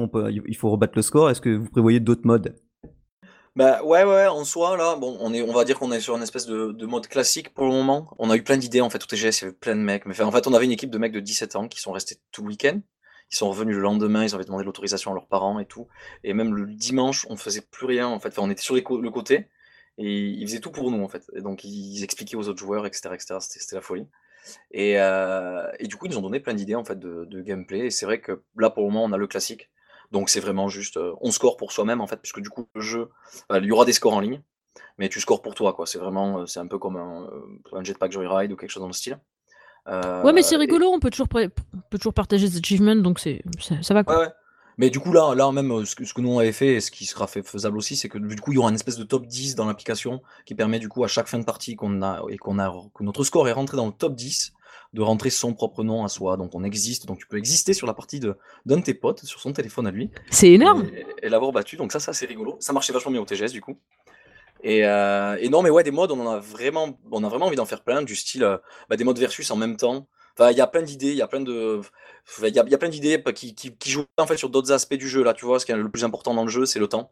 [0.47, 1.30] il faut rebattre le score.
[1.30, 2.56] Est-ce que vous prévoyez d'autres modes?
[3.58, 6.15] Bah ouais ouais en soi là bon on est on va dire qu'on est sur
[6.15, 9.03] une espèce de, mode classique pour le moment on a eu plein d'idées en fait
[9.03, 10.91] au TGS il y avait plein de mecs mais en fait on avait une équipe
[10.91, 12.80] de mecs de 17 ans qui sont restés tout le week-end
[13.32, 15.88] ils sont revenus le lendemain, ils avaient demandé l'autorisation à leurs parents et tout.
[16.23, 18.39] Et même le dimanche, on faisait plus rien en fait.
[18.39, 19.49] On était sur le côté
[19.97, 21.29] et ils faisaient tout pour nous, en fait.
[21.33, 23.10] Et donc, ils expliquaient aux autres joueurs, etc.
[23.13, 23.38] etc.
[23.39, 24.07] C'était la folie.
[24.71, 27.41] Et, euh, et, du coup, ils nous ont donné plein d'idées, en fait, de, de
[27.41, 27.88] gameplay.
[27.88, 29.69] Et c'est vrai que là, pour le moment, on a le classique.
[30.12, 32.81] Donc, c'est vraiment juste, euh, on score pour soi-même, en fait, puisque du coup, le
[32.81, 33.10] jeu,
[33.53, 34.41] il y aura des scores en ligne,
[34.97, 35.86] mais tu scores pour toi, quoi.
[35.86, 37.29] C'est vraiment, euh, c'est un peu comme un,
[37.73, 39.19] un, Jetpack Joyride ou quelque chose dans le style.
[39.88, 41.49] ouais, mais c'est rigolo, on, peut toujours, on
[41.89, 43.31] peut toujours partager des achievements, donc ça,
[43.81, 44.17] ça va, quoi.
[44.17, 44.31] Ouais, ouais.
[44.77, 46.75] Mais du coup, là, là même, euh, ce que, ce que nous on avait fait,
[46.75, 48.75] et ce qui sera fait faisable aussi, c'est que du coup, il y aura une
[48.75, 51.75] espèce de top 10 dans l'application qui permet du coup à chaque fin de partie
[51.75, 54.53] qu'on a et qu'on a que notre score est rentré dans le top 10
[54.93, 56.37] de rentrer son propre nom à soi.
[56.37, 59.25] Donc on existe, donc tu peux exister sur la partie de d'un de tes potes
[59.25, 60.11] sur son téléphone à lui.
[60.29, 60.87] C'est énorme.
[61.23, 61.75] Et, l'avoir battu.
[61.77, 62.57] Donc ça, ça c'est rigolo.
[62.59, 63.77] Ça marchait vachement bien au TGS du coup.
[64.63, 67.45] Et, euh, et, non, mais ouais, des modes, on en a vraiment, on a vraiment
[67.45, 68.57] envie d'en faire plein, du style euh,
[68.89, 70.07] bah, des modes versus en même temps.
[70.39, 71.82] Il y a plein d'idées, il y a plein de,
[72.43, 75.23] il y, a plein d'idées qui, qui, jouent en fait sur d'autres aspects du jeu
[75.23, 75.34] là.
[75.34, 77.12] Tu vois, ce qui est le plus important dans le jeu, c'est le temps.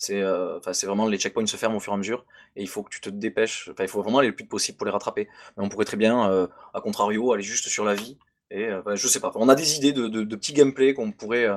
[0.00, 2.24] C'est, euh, vraiment les checkpoints se ferment au fur et à mesure
[2.56, 3.70] et il faut que tu te dépêches.
[3.78, 5.28] Il faut vraiment aller le plus possible pour les rattraper.
[5.56, 8.18] Mais on pourrait très bien, euh, à contrario, aller juste sur la vie.
[8.50, 9.30] Et euh, je sais pas.
[9.34, 11.48] On a des idées de, petits gameplay qu'on pourrait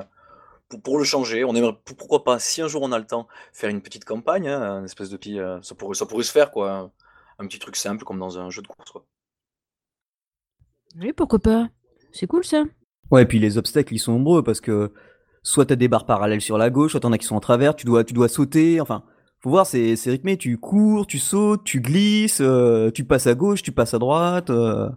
[0.82, 1.44] pour, le changer.
[1.44, 4.48] On aimerait pourquoi pas, si un jour on a le temps, faire une petite campagne,
[4.48, 6.90] hein, une espèce de petit, ça pourrait, ça pourrait se faire quoi.
[7.38, 8.92] Un petit truc simple comme dans un jeu de course.
[11.00, 11.68] Oui, pourquoi pas
[12.12, 12.64] C'est cool ça.
[13.10, 14.92] Ouais, et puis les obstacles, ils sont nombreux parce que
[15.42, 17.76] soit t'as des barres parallèles sur la gauche, soit t'en as qui sont en travers,
[17.76, 19.04] tu dois, tu dois sauter, enfin,
[19.40, 23.34] faut voir, c'est, c'est rythmé, tu cours, tu sautes, tu glisses, euh, tu passes à
[23.34, 24.88] gauche, tu passes à droite, euh,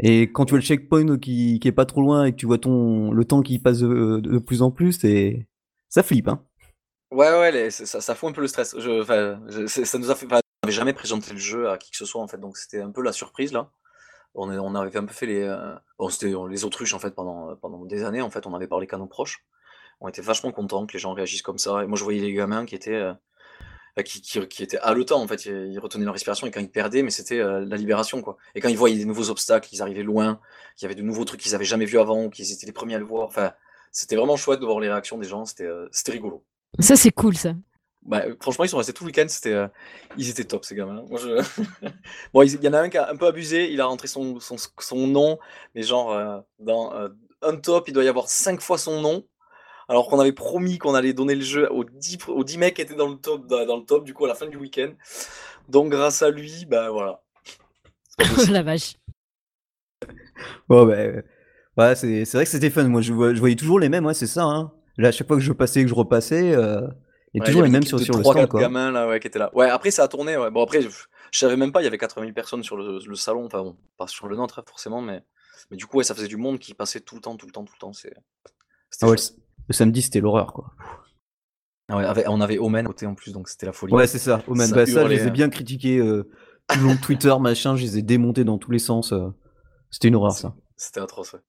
[0.00, 2.46] et quand tu vois le checkpoint qui, qui est pas trop loin et que tu
[2.46, 5.46] vois ton, le temps qui passe de, plus en plus, c'est,
[5.88, 6.42] ça flippe, hein.
[7.12, 8.74] Ouais, ouais, ça, ça fout un peu le stress.
[8.76, 9.04] Je,
[9.68, 12.20] ça nous a fait, on n'avait jamais présenté le jeu à qui que ce soit,
[12.20, 13.70] en fait, donc c'était un peu la surprise, là
[14.34, 18.22] on, avait un peu fait les, euh, les autruches en fait pendant, pendant des années
[18.22, 19.44] en fait, on avait parlé nos proches.
[20.00, 21.82] On était vachement contents que les gens réagissent comme ça.
[21.82, 23.14] Et moi je voyais les gamins qui étaient, euh,
[24.04, 27.38] qui, qui, haletants en fait, ils retenaient leur respiration et quand ils perdaient, mais c'était
[27.38, 28.36] euh, la libération quoi.
[28.54, 30.40] Et quand ils voyaient des nouveaux obstacles, ils arrivaient loin,
[30.76, 32.96] qu'il y avait de nouveaux trucs qu'ils avaient jamais vus avant, qu'ils étaient les premiers
[32.96, 33.28] à le voir.
[33.28, 33.52] Enfin,
[33.92, 35.44] c'était vraiment chouette de voir les réactions des gens.
[35.44, 36.44] C'était, c'était rigolo.
[36.80, 37.54] Ça c'est cool ça.
[38.04, 39.68] Bah, franchement, ils sont restés tout le week-end, c'était, euh,
[40.18, 41.04] ils étaient top ces gamins.
[41.08, 41.42] Moi, je...
[42.34, 44.40] bon, il y en a un qui a un peu abusé, il a rentré son,
[44.40, 45.38] son, son nom,
[45.74, 47.08] mais genre, euh, dans euh,
[47.40, 49.24] un top, il doit y avoir cinq fois son nom.
[49.88, 52.82] alors qu'on avait promis qu'on allait donner le jeu aux 10, aux 10 mecs qui
[52.82, 54.92] étaient dans le top, dans, dans le top, du coup, à la fin du week-end.
[55.70, 57.22] Donc, grâce à lui, bah voilà.
[58.50, 58.96] La vache.
[60.68, 61.22] Bon, bah, euh,
[61.78, 62.84] ouais, c'est c'est vrai que c'était fun.
[62.84, 64.44] Moi, je, voyais toujours les mêmes, ouais, c'est ça.
[64.44, 64.72] Hein.
[64.98, 66.54] Là, à chaque fois que je passais et que je repassais,
[67.40, 68.60] a Ouais, toujours les mêmes sur, sur le 3, stand, 4 quoi.
[68.60, 69.50] gamins là, ouais, qui étaient là.
[69.54, 70.36] Ouais, après, ça a tourné.
[70.36, 70.50] Ouais.
[70.50, 72.98] Bon, après, je, je savais même pas, il y avait 80 000 personnes sur le,
[73.04, 73.46] le salon.
[73.46, 75.22] Enfin, bon, pas sur le nôtre, hein, forcément, mais,
[75.70, 77.52] mais du coup, ouais, ça faisait du monde qui passait tout le temps, tout le
[77.52, 77.92] temps, tout le temps.
[77.92, 78.14] c'est-
[79.02, 79.22] Ah ouais, le,
[79.68, 80.72] le samedi, c'était l'horreur, quoi.
[81.88, 83.92] Ah ouais, avec- on avait Omen côté en plus, donc c'était la folie.
[83.92, 84.42] Ouais, c'est ça.
[84.48, 85.30] Man, Ça bah, ça, je les ai hein.
[85.30, 86.30] bien critiqués euh,
[86.68, 87.76] tout le long de Twitter, machin.
[87.76, 89.12] Je les ai démontés dans tous les sens.
[89.12, 89.28] euh.
[89.90, 90.54] C'était une horreur, ça.
[90.76, 91.40] C'était atroce, ouais.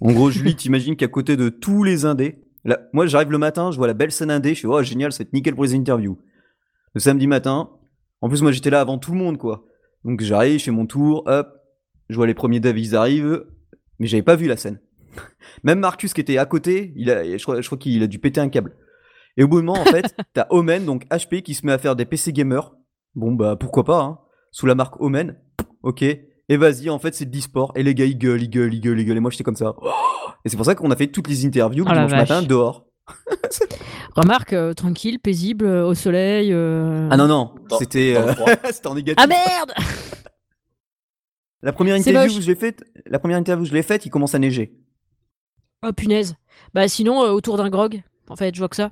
[0.00, 3.70] En gros, Julie, t'imagines qu'à côté de tous les indés, là, moi j'arrive le matin,
[3.70, 5.64] je vois la belle scène indé, je suis oh génial, ça va être nickel pour
[5.64, 6.18] les interviews.
[6.94, 7.70] Le samedi matin,
[8.20, 9.64] en plus moi j'étais là avant tout le monde quoi.
[10.04, 11.48] Donc j'arrive, je fais mon tour, hop,
[12.08, 13.44] je vois les premiers devs, ils arrivent,
[13.98, 14.80] mais j'avais pas vu la scène.
[15.64, 18.18] Même Marcus qui était à côté, il a, je crois, je crois qu'il a dû
[18.18, 18.76] péter un câble.
[19.36, 21.96] Et au bout moment, en fait, t'as Omen, donc HP, qui se met à faire
[21.96, 22.72] des PC gamers.
[23.14, 24.18] Bon bah pourquoi pas, hein.
[24.50, 25.36] Sous la marque Omen,
[25.82, 26.02] ok.
[26.02, 27.72] Et vas-y, en fait c'est de l'e-sport.
[27.74, 29.16] Et les gars ils gueulent, ils gueulent, ils gueulent, ils gueulent.
[29.16, 29.74] Et moi j'étais comme ça.
[30.44, 32.42] Et c'est pour ça qu'on a fait toutes les interviews le Oh la dimanche matin
[32.42, 32.86] dehors.
[34.16, 36.52] Remarque, euh, tranquille, paisible, euh, au soleil.
[36.52, 37.08] euh.
[37.10, 38.34] Ah non, non, c'était le euh,
[38.86, 39.22] en négatif.
[39.22, 39.72] Ah merde
[41.62, 44.10] la première interview que je l'ai faite, la première interview que je l'ai faite, il
[44.10, 44.74] commence à neiger.
[45.86, 46.36] Oh punaise.
[46.72, 48.02] Bah sinon, euh, autour d'un grog.
[48.28, 48.90] En fait, je vois que ça.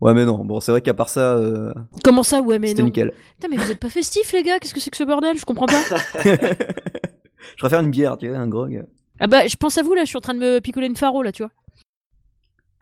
[0.00, 1.72] Ouais, mais non, bon, c'est vrai qu'à part ça, euh,
[2.04, 2.86] Comment ça, ouais, mais c'était non.
[2.86, 3.12] nickel.
[3.34, 4.60] Putain, mais vous êtes pas festifs, les gars?
[4.60, 5.36] Qu'est-ce que c'est que ce bordel?
[5.36, 5.82] Je comprends pas.
[6.24, 8.84] je préfère une bière, tu vois, un grog.
[9.20, 10.96] Ah bah, je pense à vous, là, je suis en train de me picoler une
[10.96, 11.52] faro, là, tu vois.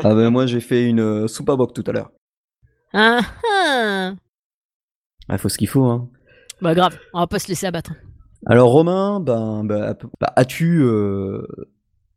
[0.04, 2.10] Ah ben moi j'ai fait une euh, soupe à boc tout à l'heure.
[2.92, 3.20] Ah,
[3.50, 4.12] ah.
[5.26, 6.10] Ah, faut ce qu'il faut, hein.
[6.60, 7.92] Bah grave, on va pas se laisser abattre.
[8.44, 11.46] Alors Romain, ben, bah, bah, as-tu euh,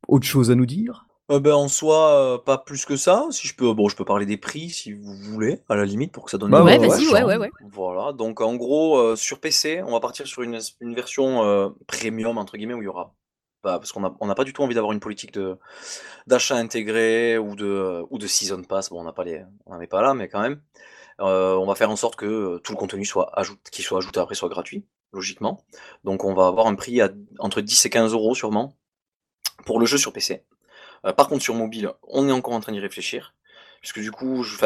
[0.10, 1.06] autre chose à nous dire?
[1.32, 3.28] Euh, ben, en soi, euh, pas plus que ça.
[3.30, 6.12] Si je peux, bon, je peux parler des prix si vous voulez, à la limite,
[6.12, 6.50] pour que ça donne.
[6.50, 7.52] Bah une ouais, ouais, vas-y, ouais, ouais, ouais.
[7.72, 8.14] Voilà.
[8.14, 12.38] Donc, en gros, euh, sur PC, on va partir sur une, une version euh, premium
[12.38, 13.14] entre guillemets où il y aura,
[13.64, 15.38] bah, parce qu'on a, on n'a pas du tout envie d'avoir une politique
[16.28, 18.90] d'achat intégré ou de ou de season pass.
[18.90, 20.62] Bon, on n'a pas les, on n'en est pas là, mais quand même,
[21.22, 23.32] Euh, on va faire en sorte que euh, tout le contenu soit
[23.72, 25.64] qui soit ajouté après soit gratuit, logiquement.
[26.06, 28.76] Donc, on va avoir un prix à, entre 10 et 15 euros sûrement
[29.66, 30.46] pour le jeu sur PC.
[31.06, 33.36] Euh, par contre, sur mobile, on est encore en train d'y réfléchir.
[33.82, 34.58] Puisque du coup, je,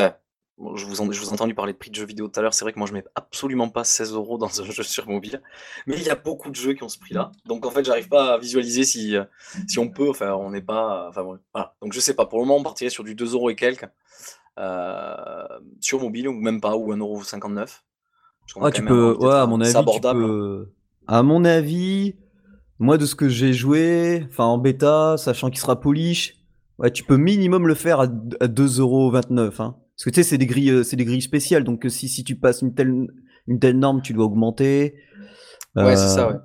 [0.57, 2.39] bon, je, vous en- je vous ai entendu parler de prix de jeux vidéo tout
[2.39, 2.53] à l'heure.
[2.53, 5.41] C'est vrai que moi, je mets absolument pas 16 euros dans un jeu sur mobile.
[5.87, 7.31] Mais il y a beaucoup de jeux qui ont ce prix-là.
[7.45, 9.23] Donc en fait, j'arrive pas à visualiser si, euh,
[9.67, 10.09] si on peut.
[10.09, 11.07] Enfin, on n'est pas.
[11.09, 11.75] Enfin, bon, voilà.
[11.81, 12.25] Donc je sais pas.
[12.25, 13.87] Pour le moment, on partirait sur du 2 euros et quelques.
[14.59, 15.45] euh,
[15.81, 17.83] sur mobile, ou même pas, ou 1,59€.
[18.41, 20.19] Parce qu'on va Ouais, quand tu peux, ouais, à mon c'est avis, tu abordable.
[20.25, 20.73] peux.
[21.07, 22.15] À mon avis,
[22.79, 26.35] moi de ce que j'ai joué, enfin en bêta, sachant qu'il sera polish,
[26.79, 28.07] ouais, tu peux minimum le faire à,
[28.39, 29.61] à 2,29€.
[29.61, 29.75] Hein.
[29.95, 32.09] Parce que tu sais, c'est des grilles, euh, c'est des grilles spéciales, donc euh, si,
[32.09, 33.07] si tu passes une telle,
[33.47, 34.95] une telle norme, tu dois augmenter.
[35.79, 36.35] Ouais, c'est ça, Euh, ouais.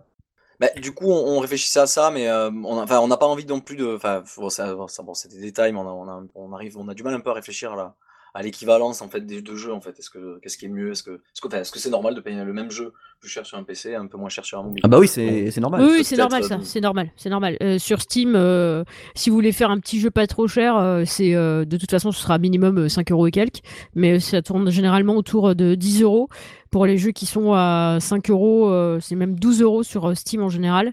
[0.61, 3.17] Bah, du coup, on, on réfléchissait à ça, mais euh, on a- enfin, on n'a
[3.17, 3.97] pas envie non plus de.
[3.97, 6.53] Enfin, bon, ça, bon, ça- bon, c'est des détails, mais on, a, on, a- on
[6.53, 7.97] arrive, on a du mal un peu à réfléchir à la-
[8.38, 9.98] à l'équivalence en fait des deux jeux en fait.
[9.98, 10.92] Est-ce que qu'est-ce qui est mieux?
[10.92, 13.29] Est-ce que est-ce que enfin, est-ce que c'est normal de payer le même jeu plus
[13.29, 14.81] cher sur un PC, un peu moins cher sur un mobile?
[14.85, 15.83] Ah bah oui, c'est c'est normal.
[15.83, 17.57] Oui, oui, c'est normal ça, euh, c'est normal, c'est normal.
[17.61, 18.85] Euh, sur Steam, euh,
[19.16, 21.90] si vous voulez faire un petit jeu pas trop cher, euh, c'est euh, de toute
[21.90, 23.61] façon ce sera minimum euh, 5 euros et quelques,
[23.96, 26.29] mais ça tourne généralement autour de 10 euros.
[26.70, 28.70] Pour les jeux qui sont à 5 euros,
[29.01, 30.92] c'est même 12 euros sur Steam en général.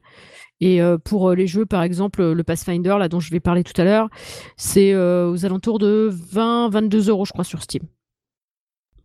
[0.61, 3.39] Et euh, pour euh, les jeux, par exemple, euh, le Pathfinder, là dont je vais
[3.41, 4.09] parler tout à l'heure,
[4.57, 7.83] c'est euh, aux alentours de 20-22 euros, je crois, sur Steam.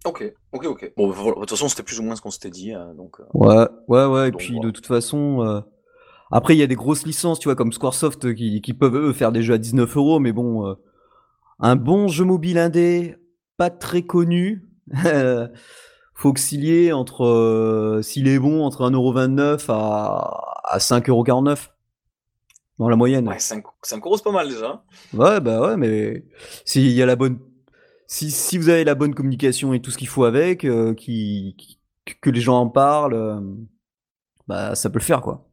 [0.05, 0.93] Ok, ok, ok.
[0.97, 1.35] Bon, bah, voilà.
[1.35, 3.21] De toute façon, c'était plus ou moins ce qu'on s'était dit, donc.
[3.21, 4.29] euh, Ouais, ouais, ouais.
[4.29, 4.67] Et Donc, puis voilà.
[4.67, 5.61] de toute façon, euh,
[6.31, 9.13] après il y a des grosses licences, tu vois, comme Squaresoft qui, qui peuvent eux
[9.13, 10.75] faire des jeux à 19 euros, mais bon, euh,
[11.59, 13.17] un bon jeu mobile indé,
[13.59, 14.69] pas très connu,
[16.15, 21.71] faut osciller entre, euh, s'il est bon, entre 1,29€ à, à 5,49€
[22.79, 23.29] dans la moyenne.
[23.29, 24.83] Ouais, 5, 5 euros, c'est pas mal déjà.
[25.13, 26.25] Ouais, bah ouais, mais
[26.65, 27.39] s'il y a la bonne,
[28.07, 31.55] si, si vous avez la bonne communication et tout ce qu'il faut avec, euh, qui,
[31.59, 31.79] qui-
[32.21, 33.41] que les gens en parlent, euh,
[34.49, 35.47] bah ça peut le faire quoi.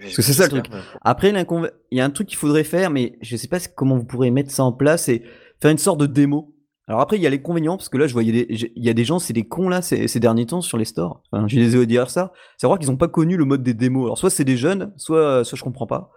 [0.00, 0.66] Parce que c'est ça, le truc.
[1.02, 4.04] Après, il y a un truc qu'il faudrait faire, mais je sais pas comment vous
[4.04, 5.22] pourrez mettre ça en place, c'est
[5.60, 6.51] faire une sorte de démo.
[6.88, 9.04] Alors après, il y a l'inconvénient, parce que là, je voyais il y a des
[9.04, 11.22] gens, c'est des cons là, ces, ces derniers temps sur les stores.
[11.30, 12.32] Enfin, je désolé de dire ça.
[12.58, 14.04] C'est voir qu'ils n'ont pas connu le mode des démos.
[14.06, 16.10] Alors soit c'est des jeunes, soit, soit je comprends pas.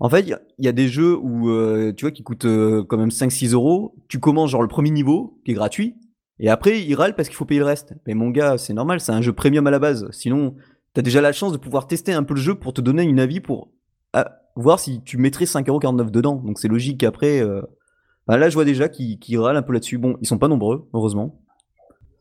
[0.00, 2.96] En fait, il y a- des jeux où, euh, tu vois, qui coûtent euh, quand
[2.96, 3.94] même 5-6 euros.
[4.08, 5.94] Tu commences genre le premier niveau, qui est gratuit,
[6.40, 7.94] et après, ils râlent parce qu'il faut payer le reste.
[8.06, 10.08] Mais mon gars, c'est normal, c'est un jeu premium à la base.
[10.10, 10.56] Sinon,
[10.94, 13.20] t'as déjà la chance de pouvoir tester un peu le jeu pour te donner une
[13.20, 13.70] avis pour,
[14.12, 16.36] à- voir si tu mettrais 5,49€ dedans.
[16.36, 17.40] Donc c'est logique qu'après.
[17.40, 17.60] euh,
[18.26, 19.98] bah là, je vois déjà qui, qui râlent un peu là-dessus.
[19.98, 21.40] Bon, ils sont pas nombreux, heureusement.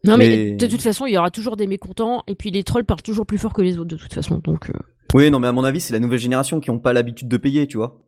[0.06, 2.63] Non, mais Mais- de toute façon, il y aura toujours des mécontents, et puis les
[2.63, 4.39] trolls parlent toujours plus fort que les autres, de toute façon.
[4.44, 4.74] Donc, euh,
[5.13, 7.38] Oui, non, mais à mon avis, c'est la nouvelle génération qui ont pas l'habitude de
[7.38, 8.02] payer, tu vois.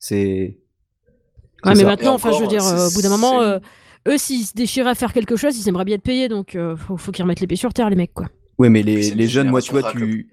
[0.00, 0.58] C'est.
[1.64, 1.84] Ouais, mais ça.
[1.84, 3.58] maintenant, enfin, je veux dire, euh, au bout d'un moment, euh,
[4.08, 6.76] eux, s'ils se déchiraient à faire quelque chose, ils aimeraient bien être payés, donc euh,
[6.76, 8.28] faut, faut qu'ils remettent les pieds sur terre, les mecs, quoi.
[8.58, 10.28] Ouais, mais les, jeunes, moi, tu vois, tu.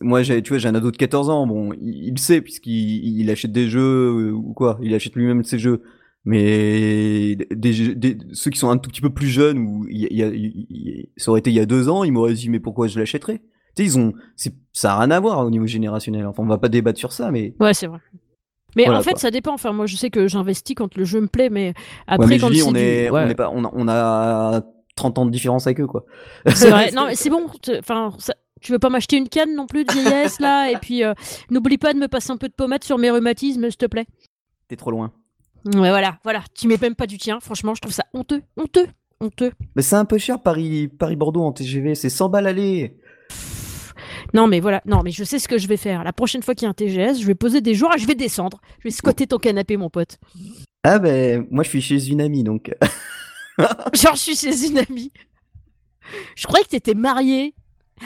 [0.00, 1.46] Moi, j'ai, tu vois, j'ai un ado de 14 ans.
[1.46, 4.78] Bon, il, sait puisqu'il il achète des jeux euh, ou quoi.
[4.82, 5.82] Il achète lui-même ses jeux.
[6.24, 10.28] Mais des, ceux qui sont un tout petit peu plus jeunes ou il, y a-
[10.28, 12.98] il- ça aurait été il y a deux ans, ils m'auraient dit mais pourquoi je
[12.98, 13.38] l'achèterais?
[13.74, 14.12] Tu sais, ils ont,
[14.72, 16.26] ça a rien à voir au niveau générationnel.
[16.26, 17.98] Enfin, on va pas débattre sur ça, mais Ouais, c'est vrai.
[18.76, 19.18] Mais Voilà, en fait, quoi.
[19.20, 19.52] ça dépend.
[19.54, 21.74] Enfin, moi, je sais que j'investis quand le jeu me plaît, mais Ouais,
[22.06, 23.24] après, mais quand Julie, on du- est, ouais.
[23.26, 24.62] on est pas, on a, on a
[24.94, 26.04] 30 ans de différence avec eux, quoi.
[26.54, 26.90] C'est vrai.
[26.94, 27.46] Non, mais c'est bon.
[27.78, 30.70] Enfin, ça- tu veux pas m'acheter une canne non plus de vieillesse là?
[30.70, 31.14] Et puis, euh,
[31.50, 34.06] n'oublie pas de me passer un peu de pommade sur mes rhumatismes, s'il te plaît.
[34.68, 35.12] T'es trop loin.
[35.66, 36.42] Ouais, voilà, voilà.
[36.54, 37.40] Tu mets même pas du tien.
[37.40, 38.86] Franchement, je trouve ça honteux, honteux,
[39.20, 39.52] honteux.
[39.76, 42.98] Mais c'est un peu cher Paris, Paris Bordeaux en TGV, c'est 100 balles aller.
[44.34, 44.82] Non, mais voilà.
[44.86, 46.04] Non, mais je sais ce que je vais faire.
[46.04, 48.06] La prochaine fois qu'il y a un TGS, je vais poser des jours et je
[48.06, 48.60] vais descendre.
[48.78, 50.18] Je vais squatter ton canapé, mon pote.
[50.84, 52.72] Ah ben, moi je suis chez une amie donc.
[53.58, 55.12] Genre, je suis chez une amie.
[56.34, 57.54] Je croyais que t'étais marié.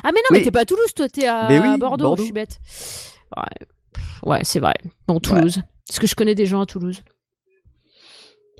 [0.02, 2.16] Ah, mais non, mais t'es pas à Toulouse, toi, t'es à oui, Bordeaux, Bordeaux.
[2.18, 2.58] je suis bête.
[4.22, 4.74] Ouais c'est vrai.
[5.06, 5.62] Bon, Toulouse.
[5.86, 7.02] Parce que je connais des gens à Toulouse.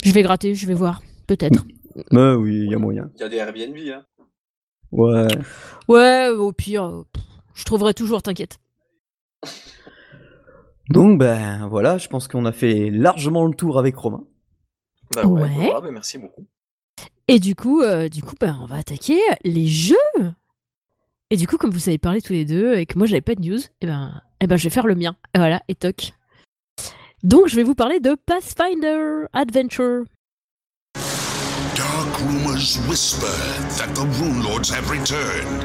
[0.05, 1.03] Je vais gratter, je vais voir.
[1.27, 1.65] Peut-être.
[2.11, 3.11] Bah oui, il y a moyen.
[3.17, 4.05] Il y a des Airbnb, hein.
[4.93, 5.27] Ouais.
[5.89, 7.03] Ouais, au pire, euh,
[7.55, 8.59] je trouverai toujours, t'inquiète.
[10.89, 14.25] Donc ben voilà, je pense qu'on a fait largement le tour avec Romain.
[15.15, 15.51] Bah ouais, Ouais.
[15.55, 16.47] voilà, bah merci beaucoup.
[17.29, 19.97] Et du coup, euh, du coup, ben, on va attaquer les jeux.
[21.31, 23.35] Et du coup, comme vous avez parlé tous les deux et que moi j'avais pas
[23.35, 25.17] de news, et ben, et ben, je vais faire le mien.
[25.35, 26.13] Et voilà, et toc.
[27.27, 30.05] Donc, je vais vous parler de Pathfinder Adventure.
[31.75, 33.27] Dark rumors whisper
[33.79, 35.63] that the Rune Lords have returned.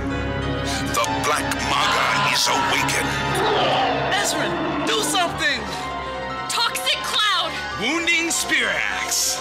[0.96, 3.12] The Black Maga is awakened.
[4.12, 5.62] Ezrin, do something!
[6.50, 7.52] Toxic cloud!
[7.80, 8.70] Wounding Spear
[9.04, 9.38] Axe.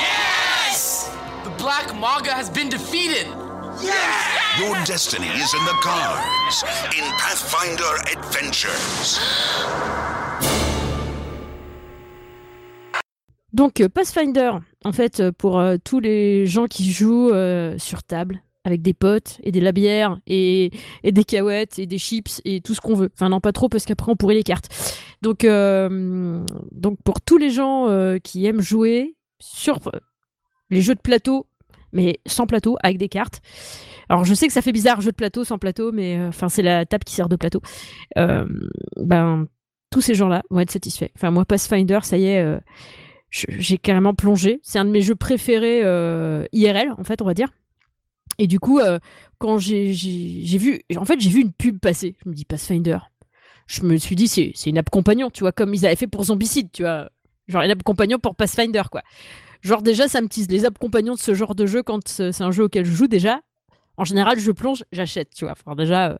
[0.00, 1.10] Yes!
[1.44, 3.26] The Black Maga has been defeated.
[3.78, 6.64] Your destiny is in the cards
[6.96, 9.20] in Pathfinder Adventures.
[13.52, 14.52] Donc, euh, Pathfinder,
[14.84, 17.34] en fait, euh, pour euh, tous les gens qui jouent
[17.76, 20.70] sur table, avec des potes et des labières et,
[21.02, 23.10] et des cahuètes et des chips et tout ce qu'on veut.
[23.12, 24.70] Enfin, non, pas trop, parce qu'après, on pourrait les cartes.
[25.20, 27.88] Donc, donc pour tous les gens
[28.24, 29.78] qui aiment jouer sur
[30.70, 31.46] les jeux de plateau,
[31.96, 33.40] mais sans plateau, avec des cartes.
[34.08, 36.48] Alors, je sais que ça fait bizarre, jeu de plateau sans plateau, mais euh, enfin,
[36.48, 37.60] c'est la table qui sert de plateau.
[38.18, 38.46] Euh,
[38.96, 39.46] ben,
[39.90, 41.08] tous ces gens-là vont être satisfaits.
[41.16, 42.58] Enfin, moi, Pathfinder, ça y est, euh,
[43.30, 44.60] j'ai carrément plongé.
[44.62, 45.80] C'est un de mes jeux préférés
[46.52, 47.48] IRL, en fait, on va dire.
[48.38, 48.80] Et du coup,
[49.38, 52.16] quand j'ai vu, en fait, j'ai vu une pub passer.
[52.24, 52.98] Je me dis Pathfinder.
[53.66, 56.06] Je me suis dit, c'est c'est une app compagnon, tu vois, comme ils avaient fait
[56.06, 57.10] pour Zombicide, tu vois.
[57.48, 59.02] Genre une app compagnon pour Pathfinder, quoi.
[59.62, 62.40] Genre déjà, ça me tease les apps compagnons de ce genre de jeu quand c'est
[62.42, 63.40] un jeu auquel je joue déjà.
[63.96, 65.52] En général, je plonge, j'achète, tu vois.
[65.52, 66.10] Enfin, déjà.
[66.10, 66.16] euh.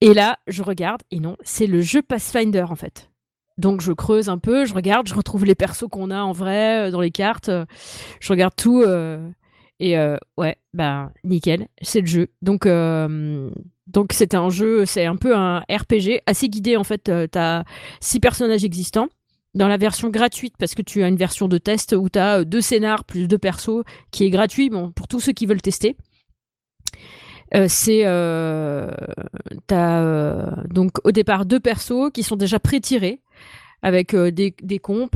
[0.00, 3.10] Et là, je regarde, et non, c'est le jeu Pathfinder, en fait.
[3.58, 6.88] Donc je creuse un peu, je regarde, je retrouve les persos qu'on a en vrai
[6.88, 7.66] euh, dans les cartes, euh,
[8.18, 8.82] je regarde tout
[9.82, 9.96] et
[10.36, 12.28] ouais, bah nickel, c'est le jeu.
[12.42, 17.10] Donc donc c'est un jeu, c'est un peu un RPG assez guidé en fait.
[17.30, 17.64] T'as
[18.00, 19.08] six personnages existants
[19.54, 22.44] dans la version gratuite parce que tu as une version de test où t'as euh,
[22.44, 25.96] deux scénars plus deux persos qui est gratuit bon pour tous ceux qui veulent tester.
[27.54, 28.90] Euh, c'est euh,
[29.66, 33.20] t'as donc au départ deux persos qui sont déjà pré-tirés
[33.82, 34.54] avec des,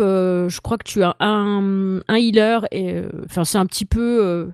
[0.01, 4.51] euh, je crois que tu as un, healer et enfin c'est un petit peu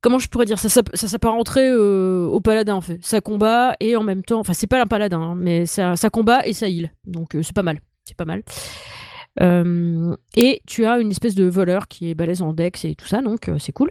[0.00, 1.16] comment je pourrais dire ça ça, ça
[1.56, 2.98] euh, au paladin en fait.
[3.02, 6.10] Ça combat et en même temps enfin c'est pas un paladin hein, mais ça, ça
[6.10, 8.42] combat et ça heal donc c'est pas mal c'est pas mal.
[9.40, 13.06] Euh, et tu as une espèce de voleur qui est balèze en dex et tout
[13.06, 13.90] ça donc euh, c'est cool.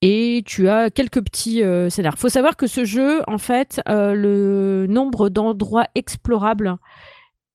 [0.00, 2.18] Et tu as quelques petits euh, scénars.
[2.18, 6.76] Faut savoir que ce jeu, en fait, euh, le nombre d'endroits explorables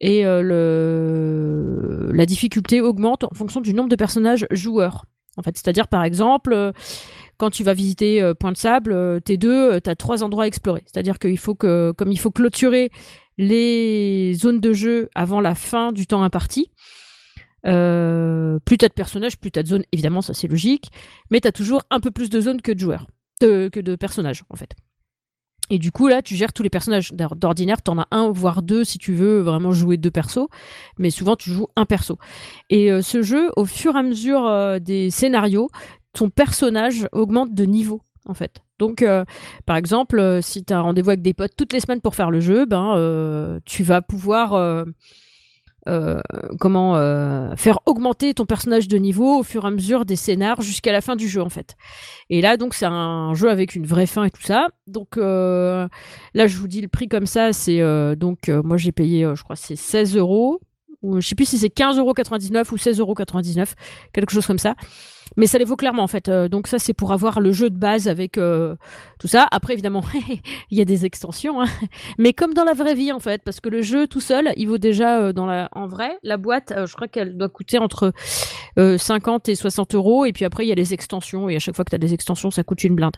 [0.02, 2.12] et le...
[2.14, 5.06] la difficulté augmente en fonction du nombre de personnages joueurs.
[5.38, 6.74] En fait, c'est-à-dire par exemple,
[7.40, 10.48] quand tu vas visiter Point de Sable, euh, t'es deux, tu as trois endroits à
[10.48, 10.84] explorer.
[10.86, 12.92] C'est-à-dire qu'il faut que, comme il faut clôturer
[13.40, 16.70] les zones de jeu avant la fin du temps imparti,
[17.66, 19.84] euh, plus t'as de personnages, plus t'as de zones.
[19.94, 20.92] Évidemment, ça c'est logique,
[21.32, 23.08] mais t'as toujours un peu plus de zones que de joueurs,
[23.40, 24.76] que de personnages en fait.
[25.72, 27.14] Et du coup, là, tu gères tous les personnages.
[27.14, 30.48] D'or- D'ordinaire, t'en as un, voire deux si tu veux vraiment jouer deux persos.
[30.98, 32.18] Mais souvent, tu joues un perso.
[32.72, 35.70] Et euh, ce jeu, au fur et à mesure euh, des scénarios,
[36.14, 38.62] ton personnage augmente de niveau, en fait.
[38.78, 39.26] Donc, euh,
[39.66, 42.16] par exemple, euh, si tu as un rendez-vous avec des potes toutes les semaines pour
[42.16, 44.86] faire le jeu, ben, euh, tu vas pouvoir
[46.60, 46.96] comment
[47.56, 51.02] faire augmenter ton personnage de niveau au fur et à mesure des scénars jusqu'à la
[51.02, 51.76] fin du jeu, en fait.
[52.30, 54.68] Et là, donc, c'est un jeu avec une vraie fin et tout ça.
[54.86, 55.88] Donc, là,
[56.36, 57.54] je vous dis le prix comme ça.
[57.54, 57.82] C'est
[58.16, 60.60] donc, moi, j'ai payé, je crois, c'est 16 euros.
[61.02, 63.16] Ou, je sais plus si c'est 15,99 euros ou 16,99 euros,
[64.14, 64.76] quelque chose comme ça.
[65.38, 66.28] Mais ça les vaut clairement, en fait.
[66.30, 68.76] Euh, donc, ça, c'est pour avoir le jeu de base avec euh,
[69.20, 69.48] tout ça.
[69.52, 70.04] Après, évidemment,
[70.72, 71.62] il y a des extensions.
[71.62, 71.68] hein.
[72.18, 73.42] Mais comme dans la vraie vie, en fait.
[73.44, 75.70] Parce que le jeu tout seul, il vaut déjà, euh, dans la...
[75.74, 78.12] en vrai, la boîte, euh, je crois qu'elle doit coûter entre
[78.78, 80.26] euh, 50 et 60 euros.
[80.26, 81.48] Et puis après, il y a les extensions.
[81.50, 83.16] Et à chaque fois que tu as des extensions, ça coûte une blinde.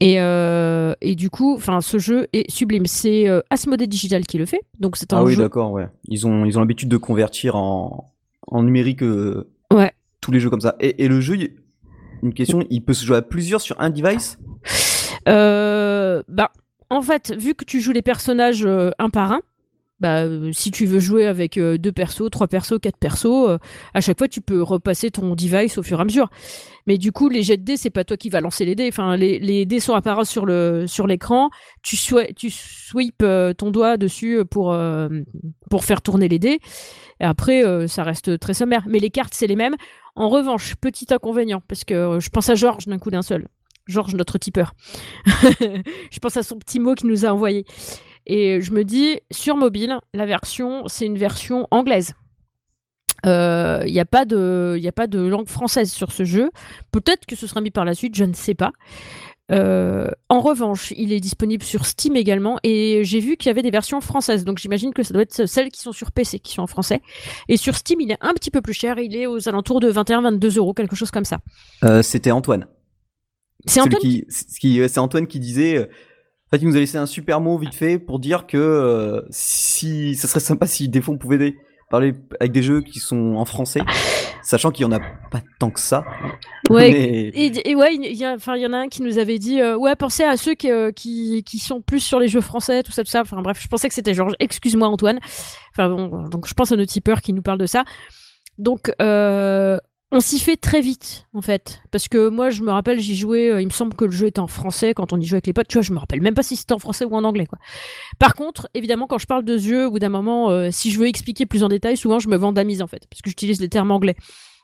[0.00, 2.84] Et, et du coup, enfin, ce jeu est sublime.
[2.84, 4.60] C'est Asmodee Digital qui le fait.
[4.78, 5.42] Donc, c'est un Ah oui, jeu.
[5.42, 5.88] d'accord, ouais.
[6.08, 8.12] Ils ont ils ont l'habitude de convertir en,
[8.46, 9.48] en numérique euh.
[10.32, 10.76] Les jeux comme ça.
[10.80, 11.36] Et, le jeu,
[12.22, 14.38] une question, il peut se jouer à plusieurs sur un device?
[15.26, 16.52] Bah,
[16.90, 19.40] en fait, vu que tu joues les personnages euh, un par un,
[19.98, 23.58] bah, euh, si tu veux jouer avec euh, deux persos, trois persos, quatre persos, euh,
[23.94, 26.28] à chaque fois tu peux repasser ton device au fur et à mesure.
[26.86, 28.90] Mais du coup, les jets de dés, c'est pas toi qui vas lancer les dés.
[29.16, 31.50] Les, dés sont apparus sur l'écran.
[31.82, 32.52] Tu swi- tu
[33.56, 34.72] ton doigt dessus pour
[35.80, 36.60] faire tourner les dés.
[37.18, 38.84] Et après, ça reste très sommaire.
[38.88, 39.74] Mais les cartes, c'est les mêmes.
[40.14, 43.48] En revanche, petit inconvénient, parce que je pense à Georges d'un coup d'un seul.
[43.88, 44.74] Georges, notre tipeur.
[45.26, 47.64] je pense à son petit mot qu'il nous a envoyé.
[48.26, 52.14] Et je me dis, sur mobile, la version, c'est une version anglaise.
[53.24, 56.50] Il n'y a, pas de- y a pas de langue française sur ce jeu.
[56.92, 58.70] Peut-être que ce sera mis par la suite, je ne sais pas.
[59.52, 63.62] Euh, en revanche, il est disponible sur Steam également et j'ai vu qu'il y avait
[63.62, 64.44] des versions françaises.
[64.44, 67.00] Donc j'imagine que ça doit être celles qui sont sur PC qui sont en français.
[67.48, 68.98] Et sur Steam, il est un petit peu plus cher.
[68.98, 71.38] Il est aux alentours de 21-22 euros, quelque chose comme ça.
[71.84, 72.66] Euh, C'était Antoine.
[73.66, 75.88] C'est Antoine qui, c'est- qui- c'est Antoine qui disait.
[76.46, 79.20] En fait, il nous a laissé un super mot vite fait pour dire que euh,
[79.30, 81.56] si ça serait sympa si des fois on pouvait des-
[81.88, 83.80] parler avec des jeux qui sont en français,
[84.42, 84.98] sachant qu'il y en a
[85.30, 86.04] pas tant que ça.
[86.68, 89.02] Ouais, Mais- Et, et ouais, il y, a- enfin, il y en a un qui
[89.02, 92.18] nous avait dit euh, Ouais, pensez à ceux qui, euh, qui, qui sont plus sur
[92.18, 93.20] les jeux français, tout ça, tout ça.
[93.20, 94.34] Enfin bref, je pensais que c'était Georges.
[94.40, 95.20] Excuse-moi, Antoine.
[95.72, 97.84] Enfin bon, donc je pense à nos tipeurs qui nous parlent de ça.
[98.58, 99.78] Donc, euh,
[100.12, 101.80] on s'y fait très vite, en fait.
[101.90, 104.28] Parce que moi, je me rappelle, j'y jouais, euh, il me semble que le jeu
[104.28, 105.66] était en français quand on y jouait avec les potes.
[105.66, 107.58] Tu vois, je me rappelle même pas si c'était en français ou en anglais, quoi.
[108.18, 110.92] Par contre, évidemment, quand je parle de ce jeu, au bout d'un moment, euh, si
[110.92, 113.02] je veux expliquer plus en détail, souvent je me vandamise, en fait.
[113.10, 114.14] Parce que j'utilise les termes anglais.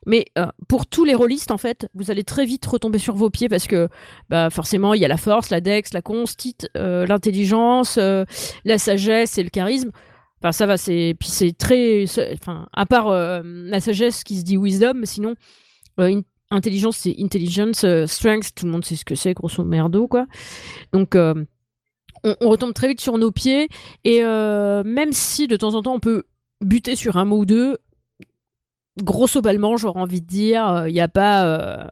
[0.06, 3.30] Mais euh, pour tous les rôlistes, en fait, vous allez très vite retomber sur vos
[3.30, 3.88] pieds parce que
[4.30, 9.44] bah, forcément, il y a la force, la dex, la constite, l'intelligence, la sagesse et
[9.44, 9.92] le charisme.
[10.42, 11.14] Enfin, ça va, c'est.
[11.20, 12.04] Puis c'est très.
[12.32, 15.34] Enfin, à part euh, la sagesse qui se dit wisdom, sinon,
[16.00, 19.62] euh, in- intelligence, c'est intelligence, euh, strength, tout le monde sait ce que c'est, grosso
[19.64, 20.26] merdo, quoi.
[20.92, 21.14] Donc.
[22.24, 23.68] on, retombe très vite sur nos pieds
[24.04, 26.22] et même si de temps en temps on peut
[26.60, 27.78] buter sur un mot ou deux,
[29.02, 31.90] grosso ballement, j'aurais envie de dire, il n'y a pas,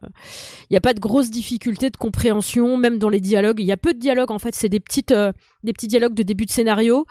[0.69, 3.59] y a pas de grosses difficultés de compréhension, même dans les dialogues.
[3.59, 5.13] Il y a peu de dialogues en fait, c'est des petites,
[5.63, 7.05] des petits dialogues de début de scénario,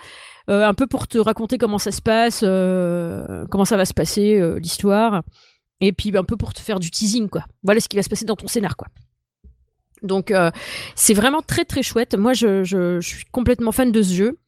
[0.49, 3.95] euh, un peu pour te raconter comment ça se passe, euh, comment ça va se
[3.95, 5.23] passer euh, l'histoire,
[5.81, 7.45] et puis un peu pour te faire du teasing quoi.
[7.63, 8.89] Voilà ce qui va se passer dans ton scénar quoi.
[10.03, 10.33] Donc
[10.95, 12.15] c'est vraiment très très chouette.
[12.15, 14.39] Moi je, je- suis complètement fan de ce jeu.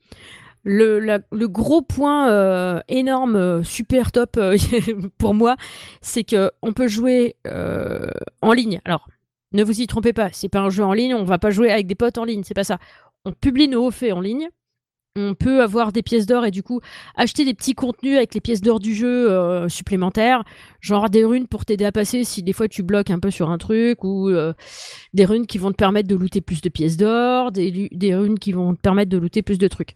[0.64, 4.38] Le, le gros point énorme, super top
[5.18, 5.56] pour moi,
[6.00, 7.36] c'est que on peut jouer
[8.40, 8.80] en ligne.
[8.86, 9.08] Alors,
[9.52, 11.70] ne vous y trompez pas, c'est pas un jeu en ligne, on va pas jouer
[11.70, 12.78] avec des potes en ligne, c'est pas ça.
[13.26, 14.48] On publie nos hauts faits en ligne.
[15.14, 16.80] On peut avoir des pièces d'or et du coup
[17.16, 20.42] acheter des petits contenus avec les pièces d'or du jeu euh, supplémentaires,
[20.80, 23.50] genre des runes pour t'aider à passer si des fois tu bloques un peu sur
[23.50, 24.54] un truc ou euh,
[25.12, 28.52] des runes qui vont te permettre de looter plus de pièces d'or, des, runes qui
[28.52, 29.94] vont te permettre de looter plus de trucs.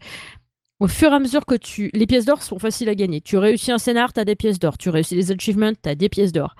[0.80, 1.90] Au fur et à mesure que tu...
[1.94, 3.22] Les pièces d'or sont faciles à gagner.
[3.22, 4.76] Tu réussis un scénar, tu as des pièces d'or.
[4.76, 6.54] Tu réussis les achievements, tu as des pièces d'or.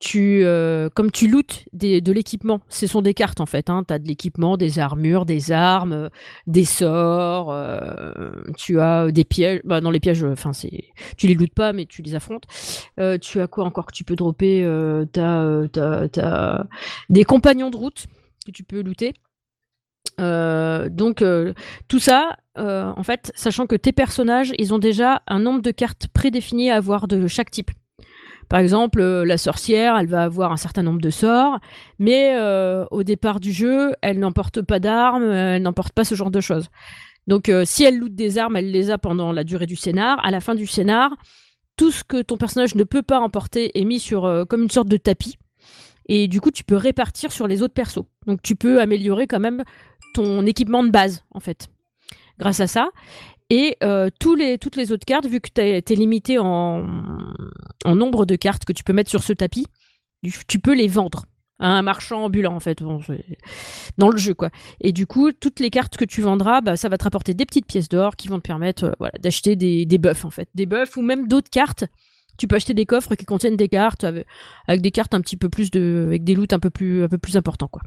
[0.00, 3.68] Tu, euh, comme tu lootes de l'équipement, ce sont des cartes en fait.
[3.68, 3.84] Hein.
[3.86, 6.08] Tu as de l'équipement, des armures, des armes, euh,
[6.46, 7.52] des sorts.
[7.52, 9.60] euh, tu as des pièges.
[9.64, 10.84] Bah, non, les pièges, enfin, c'est
[11.18, 12.44] tu les lootes pas, mais tu les affrontes.
[13.20, 14.62] Tu as quoi encore que tu peux dropper
[15.12, 16.66] Tu as,
[17.10, 18.06] des compagnons de route
[18.46, 19.12] que tu peux looter.
[20.18, 21.22] Donc
[21.88, 26.08] tout ça, en fait, sachant que tes personnages, ils ont déjà un nombre de cartes
[26.08, 27.70] prédéfinies à avoir de chaque type.
[28.50, 31.60] Par exemple, euh, la sorcière, elle va avoir un certain nombre de sorts,
[32.00, 36.32] mais euh, au départ du jeu, elle n'emporte pas d'armes, elle n'emporte pas ce genre
[36.32, 36.66] de choses.
[37.28, 40.18] Donc, euh, si elle loot des armes, elle les a pendant la durée du scénar.
[40.24, 41.12] À la fin du scénar,
[41.76, 44.88] tout ce que ton personnage ne peut pas emporter est mis sur comme une sorte
[44.88, 45.38] de tapis.
[46.06, 48.04] Et du coup, tu peux répartir sur les autres persos.
[48.26, 49.62] Donc, tu peux améliorer quand même
[50.12, 51.68] ton équipement de base, en fait,
[52.40, 52.90] grâce à ça.
[53.50, 56.86] Et euh, tous les, toutes les autres cartes, vu que tu es limité en,
[57.84, 59.66] en nombre de cartes que tu peux mettre sur ce tapis,
[60.46, 61.26] tu- peux les vendre
[61.58, 63.00] à un marchand ambulant, en fait, Bon,
[63.98, 64.50] dans le jeu, quoi.
[64.80, 67.44] Et du coup, toutes les cartes que tu vendras, bah, ça va te rapporter des
[67.44, 70.48] petites pièces d'or qui vont te permettre euh, voilà, d'acheter des, des buffs, en fait.
[70.54, 71.84] Des buffs ou même d'autres cartes.
[72.38, 74.26] Tu peux acheter des coffres qui contiennent des cartes avec,
[74.68, 76.04] avec des cartes un petit peu plus de.
[76.06, 77.82] avec des loots un peu plus, un peu plus importants, quoi.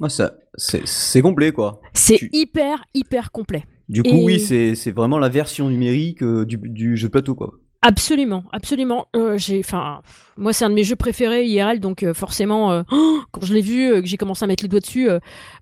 [0.00, 1.80] Ouais, ça, c'est c'est complet, quoi.
[1.94, 3.64] C'est Tu- hyper, hyper complet.
[3.88, 7.34] Du coup, Et- oui, c'est vraiment la version numérique euh, du, du jeu de plateau,
[7.34, 7.54] quoi.
[7.82, 9.08] Absolument, absolument.
[9.16, 10.02] Euh, j'ai, enfin,
[10.36, 13.60] moi c'est un de mes jeux préférés IRL, donc euh, forcément, oh, quand je l'ai
[13.60, 15.08] vu, que j'ai commencé à mettre les doigts dessus,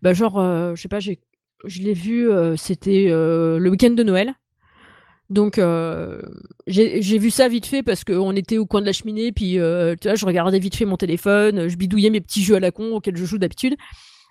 [0.03, 0.39] bah genre,
[0.77, 1.19] je sais pas, j'ai,
[1.65, 4.35] je l'ai vu, c'était le week-end de Noël.
[5.31, 6.21] Donc euh,
[6.67, 9.61] j'ai j'ai vu ça vite fait parce qu'on était au coin de la cheminée, puis
[9.61, 12.61] euh, tu vois, je regardais vite fait mon téléphone, je bidouillais mes petits jeux à
[12.61, 13.77] la con auxquels je joue d'habitude.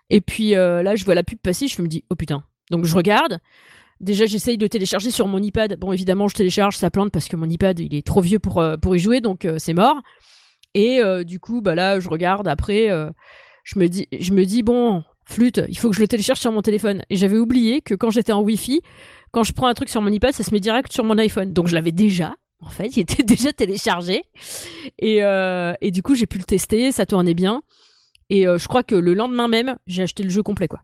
[0.10, 2.44] Et puis euh, là, je vois la pub passer, je me dis, oh putain.
[2.70, 3.40] Donc je regarde.
[4.00, 5.78] Déjà, j'essaye de télécharger sur mon iPad.
[5.78, 8.60] Bon, évidemment, je télécharge, ça plante parce que mon iPad, il est trop vieux pour,
[8.60, 9.98] euh, pour y jouer, donc euh, c'est mort.
[10.74, 12.90] Et euh, du coup, bah là, je regarde après,
[13.64, 16.52] je, me dis, je me dis, bon, flûte, il faut que je le télécharge sur
[16.52, 17.04] mon téléphone.
[17.10, 18.82] Et j'avais oublié que quand j'étais en Wi-Fi,
[19.32, 21.52] quand je prends un truc sur mon iPad, ça se met direct sur mon iPhone.
[21.52, 24.24] Donc je l'avais déjà, en fait, il était déjà téléchargé.
[24.98, 25.18] Et,
[25.82, 27.64] et du coup, j'ai pu le tester, ça tournait bien.
[28.30, 30.84] Et je crois que le lendemain même, j'ai acheté le jeu complet, quoi.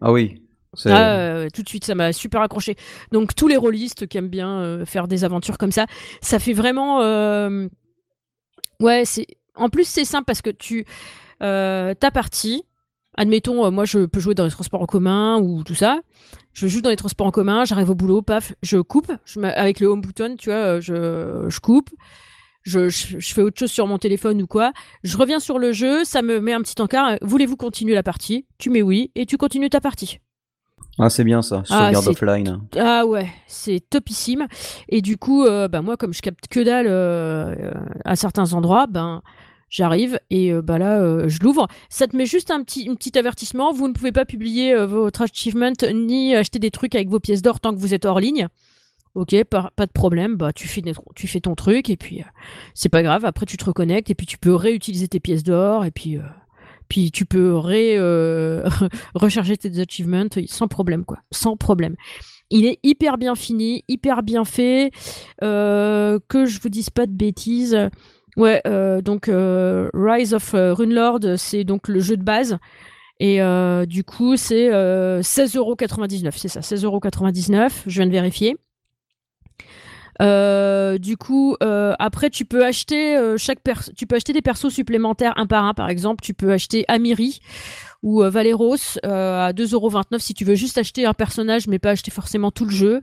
[0.00, 0.40] Ah oui.
[0.86, 2.76] Ah, tout de suite, ça m'a super accroché.
[3.12, 5.86] Donc tous les rôlistes qui aiment bien euh, faire des aventures comme ça,
[6.20, 7.00] ça fait vraiment.
[7.02, 7.68] euh,
[8.80, 9.26] Ouais, c'est.
[9.56, 10.84] En plus, c'est simple parce que tu.
[11.42, 12.64] Euh, ta partie,
[13.16, 16.00] admettons, moi je peux jouer dans les transports en commun ou tout ça.
[16.52, 19.12] Je joue dans les transports en commun, j'arrive au boulot, paf, je coupe.
[19.42, 21.90] Avec le home button, tu vois, je, coupe.
[22.62, 24.72] Je, fais autre chose sur mon téléphone ou quoi.
[25.04, 27.16] Je reviens sur le jeu, ça me met un petit encart.
[27.22, 28.46] Voulez-vous continuer la partie?
[28.58, 30.18] Tu mets oui et tu continues ta partie.
[30.98, 32.60] Ah, c'est bien ça, Ah, sauvegarde offline.
[32.76, 34.46] Ah ouais, c'est topissime.
[34.88, 37.72] Et du coup, euh, bah moi, comme je capte que dalle euh, euh,
[38.04, 39.22] à certains endroits, ben
[39.70, 41.68] j'arrive et euh, bah là, je l'ouvre.
[41.88, 43.72] Ça te met juste un petit, un petit avertissement.
[43.72, 47.60] Vous ne pouvez pas publier votre achievement ni acheter des trucs avec vos pièces d'or
[47.60, 48.48] tant que vous êtes hors ligne.
[49.14, 50.36] Ok, pas, pas de problème.
[50.36, 50.82] Bah tu fais,
[51.14, 52.24] tu fais ton truc et puis
[52.74, 53.24] c'est pas grave.
[53.24, 56.18] Après, tu te reconnectes et puis tu peux réutiliser tes pièces d'or et puis.
[56.88, 58.68] Puis tu peux euh,
[59.14, 61.18] recharger tes achievements sans problème, quoi.
[61.30, 61.96] Sans problème.
[62.50, 64.90] Il est hyper bien fini, hyper bien fait.
[65.42, 67.76] Euh, que je vous dise pas de bêtises.
[68.36, 72.58] Ouais, euh, donc Rise of Runelord, c'est donc le jeu de base.
[73.20, 73.40] Et
[73.86, 76.32] du coup, c'est euh, 16,99€.
[76.36, 77.70] C'est ça, 16,99€.
[77.86, 78.56] Je viens de vérifier.
[80.20, 83.60] Euh, du coup, euh, après, tu peux acheter euh, chaque
[83.96, 85.74] tu peux acheter des persos supplémentaires un par un.
[85.74, 87.40] Par exemple, tu peux acheter Amiri
[88.02, 92.10] ou euh, Valeros à 2,29€ si tu veux juste acheter un personnage, mais pas acheter
[92.10, 93.00] forcément tout le jeu.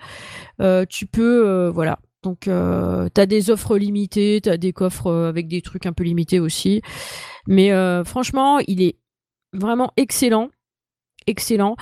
[0.90, 2.00] Tu peux, voilà.
[2.24, 6.82] Donc, t'as des offres limitées, t'as des coffres avec des trucs un peu limités aussi.
[7.48, 7.72] Mais
[8.04, 8.98] franchement, il est
[9.54, 10.50] vraiment excellent.
[11.28, 11.76] Excellent.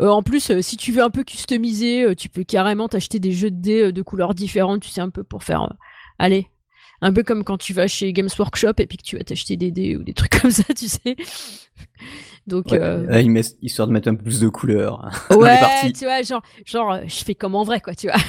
[0.00, 3.18] Euh, en plus, euh, si tu veux un peu customiser, euh, tu peux carrément t'acheter
[3.18, 5.72] des jeux de dés de couleurs différentes, tu sais, un peu pour faire.
[6.18, 6.48] allez,
[7.00, 9.56] un peu comme quand tu vas chez Games Workshop et puis que tu vas t'acheter
[9.56, 11.16] des dés ou des trucs comme ça, tu sais.
[12.46, 15.44] Donc, Ouais, là, il met- histoire de mettre un peu plus de couleur dans les
[15.84, 18.20] Ouais, tu vois, genre, genre, je fais comme en vrai, quoi, tu vois.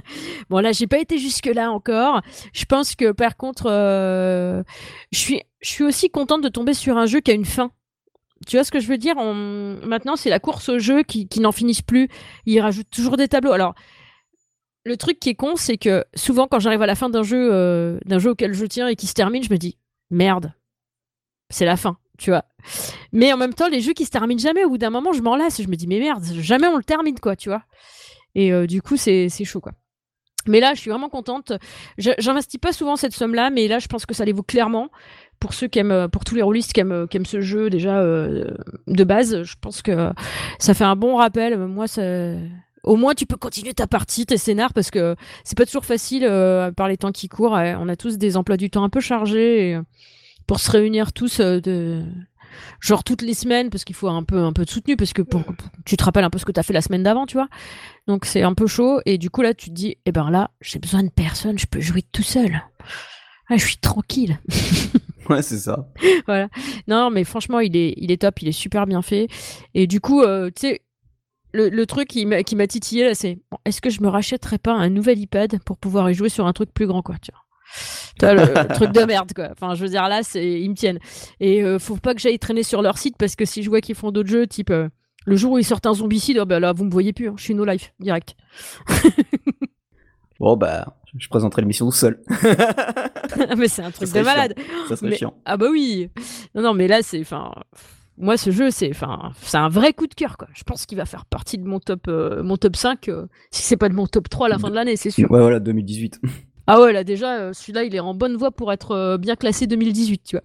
[0.48, 2.22] bon, là, j'ai pas été jusque-là encore.
[2.54, 7.04] Je pense que, par contre, je suis, je suis aussi contente de tomber sur un
[7.06, 7.70] jeu qui a une fin.
[8.46, 11.52] Tu vois ce que je veux dire Maintenant, c'est la course au jeu qui, n'en
[11.52, 12.08] finissent plus.
[12.46, 13.52] Ils rajoutent toujours des tableaux.
[13.52, 13.74] Alors,
[14.84, 17.48] le truc qui est con, c'est que souvent, quand j'arrive à la fin d'un jeu,
[17.52, 19.78] euh, d'un jeu auquel je tiens et qui se termine, je me dis
[20.10, 20.52] merde,
[21.50, 22.44] c'est la fin, tu vois.
[23.12, 25.22] Mais en même temps, les jeux qui se terminent jamais, au bout d'un moment, je
[25.22, 25.62] m'en lasse.
[25.62, 27.62] Je me dis, mais merde, jamais on le termine, quoi, tu vois.
[28.34, 29.72] Et euh, du coup, c'est chaud, quoi.
[30.46, 31.52] Mais là, je suis vraiment contente.
[31.96, 34.90] J'investis pas souvent cette somme-là, mais là, je pense que ça les vaut clairement.
[35.40, 37.98] Pour ceux qui aiment, pour tous les rôlistes qui aiment, qui aiment ce jeu déjà
[37.98, 38.50] euh,
[38.86, 40.10] de base, je pense que
[40.58, 41.58] ça fait un bon rappel.
[41.58, 42.02] Moi, ça...
[42.82, 46.24] au moins, tu peux continuer ta partie, tes scénars, parce que c'est pas toujours facile
[46.24, 47.52] euh, par les temps qui courent.
[47.52, 49.70] Ouais, On a tous des emplois du temps un peu chargés.
[49.72, 49.78] Et,
[50.46, 52.02] pour se réunir tous euh, de
[52.80, 55.22] genre toutes les semaines parce qu'il faut un peu un peu de soutenu parce que
[55.22, 55.42] pour-
[55.86, 57.48] tu te rappelles un peu ce que tu as fait la semaine d'avant tu vois
[58.06, 60.50] donc c'est un peu chaud et du coup là tu te dis eh ben là
[60.60, 62.62] j'ai besoin de personne je peux jouer tout seul
[63.48, 64.38] Ah, je suis tranquille.
[65.30, 65.88] Ouais, c'est ça.
[66.26, 66.48] voilà.
[66.88, 69.28] Non, mais franchement, il est, il est top, il est super bien fait.
[69.74, 70.80] Et du coup, euh, tu sais,
[71.52, 74.08] le, le truc qui m'a qui m'a titillé là, c'est bon, est-ce que je me
[74.08, 77.16] rachèterais pas un nouvel iPad pour pouvoir y jouer sur un truc plus grand, quoi,
[77.22, 78.34] tu vois.
[78.34, 79.48] Le, le truc de merde, quoi.
[79.52, 80.98] Enfin, je veux dire, là, c'est, ils me tiennent.
[81.40, 83.80] Et euh, faut pas que j'aille traîner sur leur site parce que si je vois
[83.80, 84.88] qu'ils font d'autres jeux, type euh,
[85.26, 87.34] le jour où ils sortent un zombicide, oh, bah là, vous me voyez plus, hein,
[87.38, 88.34] je suis no life, direct.
[90.40, 92.20] Bon, bah, je présenterai l'émission tout seul.
[93.56, 94.24] mais c'est un truc de chiant.
[94.24, 94.54] malade.
[94.88, 95.34] ça serait Mais- chiant.
[95.44, 96.10] Ah bah oui.
[96.54, 97.52] Non non mais là c'est enfin
[98.16, 100.48] moi ce jeu c'est enfin c'est un vrai coup de cœur quoi.
[100.54, 103.62] Je pense qu'il va faire partie de mon top euh, mon top 5 euh, si
[103.62, 105.30] c'est pas de mon top 3 à la fin de l'année, c'est sûr.
[105.30, 106.20] Ouais, voilà, 2018.
[106.66, 109.66] Ah ouais, là déjà euh, celui-là il est en bonne voie pour être bien classé
[109.66, 110.44] 2018, tu vois.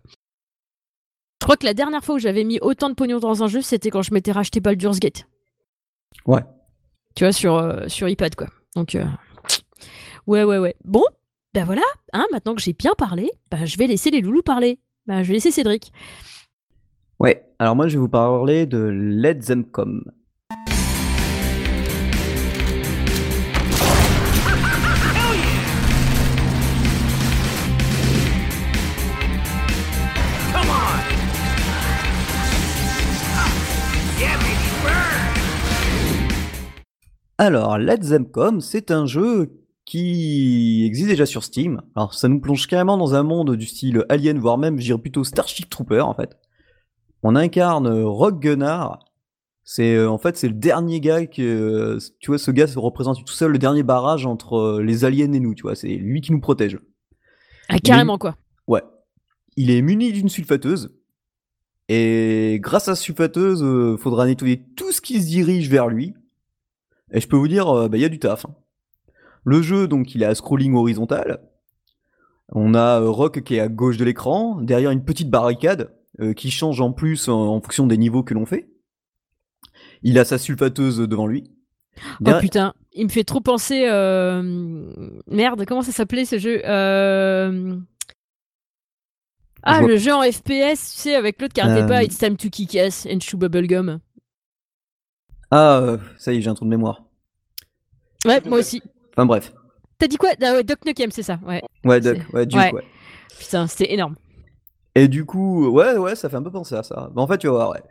[1.41, 3.61] Je crois que la dernière fois où j'avais mis autant de pognon dans un jeu,
[3.61, 5.27] c'était quand je m'étais racheté Baldur's Gate.
[6.25, 6.43] Ouais.
[7.15, 8.47] Tu vois sur euh, sur iPad quoi.
[8.75, 8.95] Donc
[10.29, 10.75] ouais ouais ouais.
[10.85, 11.03] Bon,
[11.53, 11.81] ben voilà,
[12.13, 14.79] hein, maintenant que j'ai bien parlé, ben, je vais laisser les loulous parler.
[15.07, 15.91] Ben, je vais laisser Cédric.
[17.19, 20.03] Ouais, alors moi je vais vous parler de Let Them Come.
[37.41, 39.49] Alors, Let Them Come, c'est un jeu
[39.89, 41.81] qui existe déjà sur Steam.
[41.95, 44.99] Alors, ça nous plonge carrément dans un monde du style Alien, voire même, je dirais
[44.99, 46.37] plutôt Starship Trooper, en fait.
[47.23, 48.99] On incarne euh, Rock Gunnar.
[49.63, 52.79] C'est euh, en fait c'est le dernier gars que euh, tu vois ce gars se
[52.79, 56.21] représente tout seul le dernier barrage entre les aliens et nous, tu vois, c'est lui
[56.21, 56.79] qui nous protège.
[57.67, 58.35] Ah, carrément quoi.
[58.67, 58.81] Ouais.
[59.57, 60.95] Il est muni d'une sulfateuse.
[61.87, 66.13] Et grâce à sulfateuse, euh, faudra nettoyer tout ce qui se dirige vers lui.
[67.11, 68.45] Et je peux vous dire, euh, bah, il y a du taf.
[68.45, 68.55] hein.
[69.49, 71.41] Le jeu, donc, il est à scrolling horizontal.
[72.49, 76.33] On a euh, Rock qui est à gauche de l'écran, derrière une petite barricade euh,
[76.33, 78.69] qui change en plus en, en fonction des niveaux que l'on fait.
[80.03, 81.51] Il a sa sulfateuse devant lui.
[82.25, 83.87] Oh putain, il me fait trop penser.
[83.89, 84.41] euh,
[85.27, 87.75] Merde, comment ça s'appelait ce jeu Euh,
[89.63, 92.37] Ah, Je le jeu en FPS, tu sais, avec l'autre qui arrêtait pas It's time
[92.37, 93.99] to kick ass and chew bubblegum.
[95.51, 97.03] Ah, ça y est, j'ai un trou de mémoire.
[98.25, 98.81] Ouais, moi aussi.
[99.15, 99.53] Enfin bref.
[99.97, 100.29] T'as dit quoi?
[100.41, 101.39] Ah ouais, Doc Nukem, c'est ça.
[101.45, 101.61] Ouais.
[101.83, 102.73] Ouais, Doc, ouais, Duke, ouais.
[102.73, 102.83] ouais.
[103.37, 104.15] Putain, c'était énorme.
[104.95, 107.09] Et du coup, ouais, ouais, ça fait un peu penser à ça.
[107.15, 107.83] Mais en fait, tu vas voir, ouais.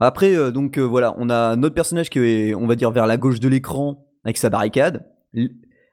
[0.00, 3.06] Après, euh, donc euh, voilà, on a notre personnage qui est, on va dire, vers
[3.06, 5.06] la gauche de l'écran avec sa barricade.
[5.34, 5.50] L-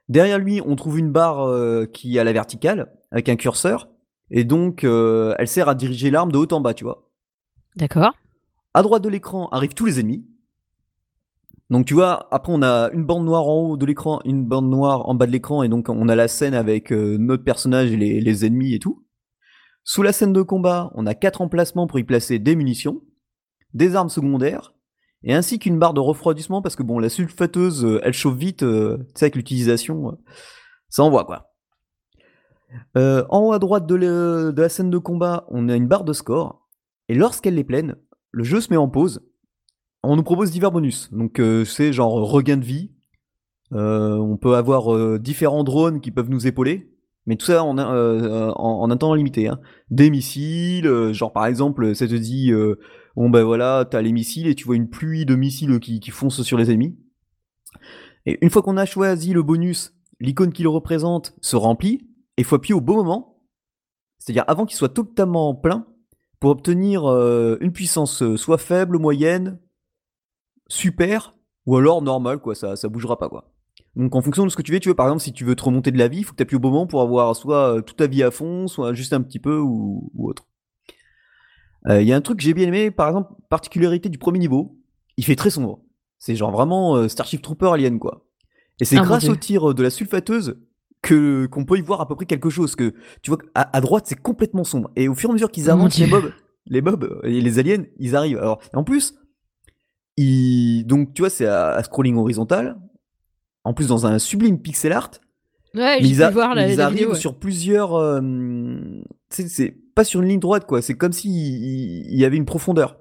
[0.08, 3.88] Derrière lui, on trouve une barre euh, qui est à la verticale avec un curseur.
[4.30, 7.08] Et donc, elle sert à diriger l'arme de haut en bas, tu vois.
[7.76, 8.12] D'accord.
[8.74, 10.24] À droite de l'écran arrivent tous les ennemis.
[11.72, 14.68] Donc tu vois, après on a une bande noire en haut de l'écran, une bande
[14.68, 17.90] noire en bas de l'écran, et donc on a la scène avec euh, notre personnage
[17.92, 19.06] et les, ennemis et tout.
[19.82, 23.00] Sous la scène de combat, on a quatre emplacements pour y placer des munitions,
[23.72, 24.74] des armes secondaires,
[25.22, 28.64] et ainsi qu'une barre de refroidissement, parce que bon, la sulfateuse, euh, elle chauffe vite,
[28.64, 30.18] euh, tu sais, avec l'utilisation,
[30.90, 31.54] ça envoie quoi.
[32.94, 36.68] En haut à droite de la scène de combat, on a une barre de score,
[37.08, 37.96] et lorsqu'elle est pleine,
[38.30, 39.22] le jeu se met en pause.
[40.02, 41.10] On nous propose divers bonus.
[41.12, 42.90] Donc euh, c'est genre regain de vie.
[43.72, 46.88] Euh, on peut avoir euh, différents drones qui peuvent nous épauler.
[47.26, 49.46] Mais tout ça en, euh, en, un temps limité.
[49.46, 49.60] hein.
[49.90, 52.80] Des missiles, euh, genre par exemple, ça te dit, euh,
[53.14, 56.10] bon ben voilà, t'as les missiles et tu vois une pluie de missiles qui, qui
[56.10, 56.98] foncent sur les ennemis.
[58.26, 62.42] Et une fois qu'on a choisi le bonus, l'icône qui le représente se remplit et
[62.42, 63.40] faut appuyer au bon moment.
[64.18, 65.86] C'est-à-dire avant qu'il soit totalement plein
[66.40, 69.60] pour obtenir euh, une puissance euh, soit faible, moyenne,
[70.72, 71.34] super,
[71.66, 73.50] ou alors normale, quoi, ça, ça bougera pas, quoi.
[73.94, 75.54] Donc en fonction de ce que tu veux, tu veux par exemple si tu veux
[75.54, 77.36] te remonter de la vie, il faut que tu appuies au bon moment pour avoir
[77.36, 80.46] soit euh, toute ta vie à fond, soit juste un petit peu ou, ou autre.
[81.88, 84.38] Euh, Il y a un truc que j'ai bien aimé, par exemple, particularité du premier
[84.38, 84.78] niveau,
[85.18, 85.80] il fait très sombre.
[86.18, 88.24] C'est genre vraiment euh, Starship Trooper Alien quoi.
[88.80, 90.56] Et c'est Ah, grâce au tir de la sulfateuse
[91.02, 92.76] que qu'on peut y voir à peu près quelque chose.
[92.76, 94.90] Que tu vois à, à droite c'est complètement sombre.
[94.96, 96.32] Et au fur et à mesure qu'ils Oh, avancent, les mobs,
[96.66, 98.38] les mobs et les aliens, ils arrivent.
[98.38, 99.14] Alors en plus,
[100.18, 102.76] donc tu vois c'est à, à scrolling horizontal.
[103.64, 105.10] En plus dans un sublime pixel art.
[105.74, 107.12] Ouais, Mais j'ai ils, pu a- voir la, ils la arrivent vidéo.
[107.12, 107.18] ouais.
[107.18, 107.94] sur plusieurs.
[107.94, 108.20] euh,
[109.30, 110.82] c'est pas sur une ligne droite, quoi.
[110.82, 112.98] C'est comme s'il il il y avait une profondeur.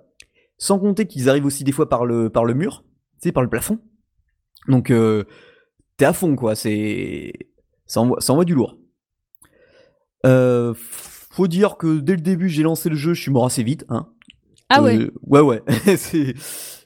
[0.57, 2.83] Sans compter qu'ils arrivent aussi des fois par le, par le mur,
[3.21, 3.79] tu sais, par le plafond.
[4.67, 5.23] Donc, euh,
[5.97, 6.53] t'es à fond, quoi.
[6.55, 7.33] C'est.
[7.87, 8.77] Ça envoie, ça envoie du lourd.
[10.25, 13.63] Euh, faut dire que dès le début, j'ai lancé le jeu, je suis mort assez
[13.63, 14.07] vite, hein.
[14.69, 14.97] Ah ouais.
[14.99, 15.61] Euh, ouais, ouais.
[15.97, 16.35] C'est-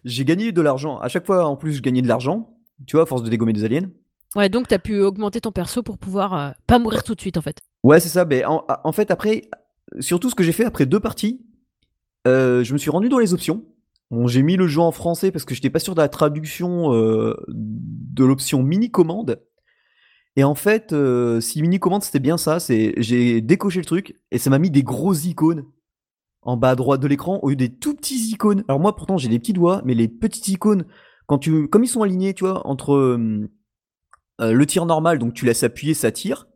[0.05, 0.99] j'ai gagné de l'argent.
[0.99, 2.55] À chaque fois, en plus, je gagnais de l'argent.
[2.87, 3.89] Tu vois, à force de dégommer des aliens.
[4.35, 7.37] Ouais, donc t'as pu augmenter ton perso pour pouvoir euh, pas mourir tout de suite
[7.37, 7.61] en fait.
[7.83, 8.25] Ouais, c'est ça.
[8.25, 9.49] Mais en, en fait, après,
[9.99, 11.41] surtout ce que j'ai fait après deux parties,
[12.27, 13.63] euh, je me suis rendu dans les options.
[14.11, 16.93] Bon, j'ai mis le jeu en français parce que j'étais pas sûr de la traduction
[16.93, 19.41] euh, de l'option mini commande.
[20.35, 20.93] Et en fait,
[21.39, 24.69] si mini commande c'était bien ça, c'est j'ai décoché le truc et ça m'a mis
[24.69, 25.63] des grosses icônes
[26.45, 28.63] en bas à droite de l'écran au lieu des tout petits icônes.
[28.67, 30.85] Alors moi pourtant j'ai des petits doigts, mais les petites icônes,
[31.27, 33.49] quand tu, comme ils sont alignés, tu vois, entre euh,
[34.41, 36.47] euh, le tir normal, donc tu laisses appuyer, ça tire.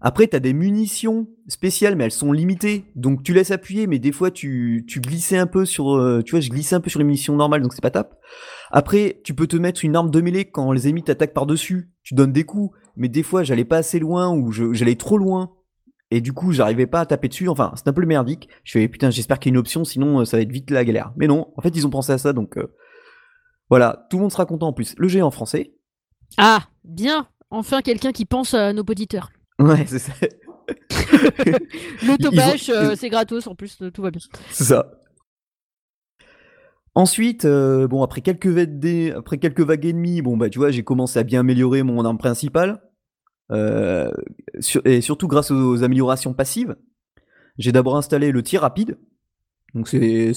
[0.00, 2.84] Après, tu as des munitions spéciales, mais elles sont limitées.
[2.94, 5.96] Donc tu laisses appuyer, mais des fois tu, tu glissais un peu sur.
[5.96, 8.14] euh, tu vois, je glissais un peu sur les munitions normales, donc c'est pas top.
[8.70, 11.90] Après, tu peux te mettre une arme de mêlée quand les ennemis t'attaquent par-dessus.
[12.02, 15.50] Tu donnes des coups, mais des fois j'allais pas assez loin ou j'allais trop loin.
[16.10, 17.48] Et du coup, j'arrivais pas à taper dessus.
[17.48, 18.48] Enfin, c'est un peu le merdique.
[18.64, 20.70] Je fais putain, j'espère qu'il y a une option, sinon euh, ça va être vite
[20.70, 21.12] la galère.
[21.16, 22.74] Mais non, en fait, ils ont pensé à ça, donc euh,
[23.68, 24.94] voilà, tout le monde sera content en plus.
[24.96, 25.74] Le jeu est en français.
[26.36, 29.30] Ah, bien Enfin quelqu'un qui pense à nos auditeurs.
[29.58, 30.12] Ouais, c'est ça.
[32.06, 34.20] L'autobâche, ont- euh, c'est gratos en plus, tout va bien.
[34.50, 34.92] C'est ça.
[36.94, 40.82] Ensuite, euh, bon, après quelques, VD, après quelques vagues ennemies, bon, bah, tu vois, j'ai
[40.82, 42.80] commencé à bien améliorer mon arme principale.
[43.50, 44.10] Euh,
[44.84, 46.76] et surtout grâce aux améliorations passives.
[47.56, 48.98] J'ai d'abord installé le tir rapide.
[49.74, 50.32] Donc, c'est,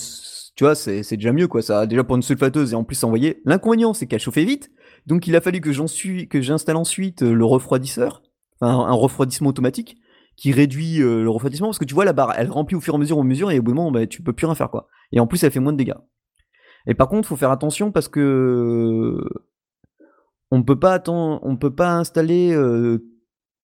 [0.56, 1.62] tu vois, c'est c'est déjà mieux, quoi.
[1.62, 3.42] Ça, déjà pour une sulfateuse et en plus envoyer.
[3.46, 4.72] L'inconvénient, c'est qu'elle chauffait vite.
[5.08, 8.22] Donc, il a fallu que j'en suis, que j'installe ensuite euh, le refroidisseur.
[8.60, 9.98] Enfin, un refroidissement automatique
[10.36, 12.94] qui réduit euh, le refroidissement parce que tu vois la barre elle remplit au fur
[12.94, 14.56] et à mesure au mesure et au bout d'un moment bah, tu peux plus rien
[14.56, 15.98] faire quoi et en plus elle fait moins de dégâts
[16.88, 19.18] et par contre faut faire attention parce que
[20.52, 23.00] on peut pas attendre on peut pas installer euh,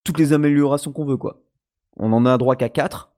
[0.04, 1.42] toutes les améliorations qu'on veut quoi.
[1.96, 3.12] On en a droit qu'à 4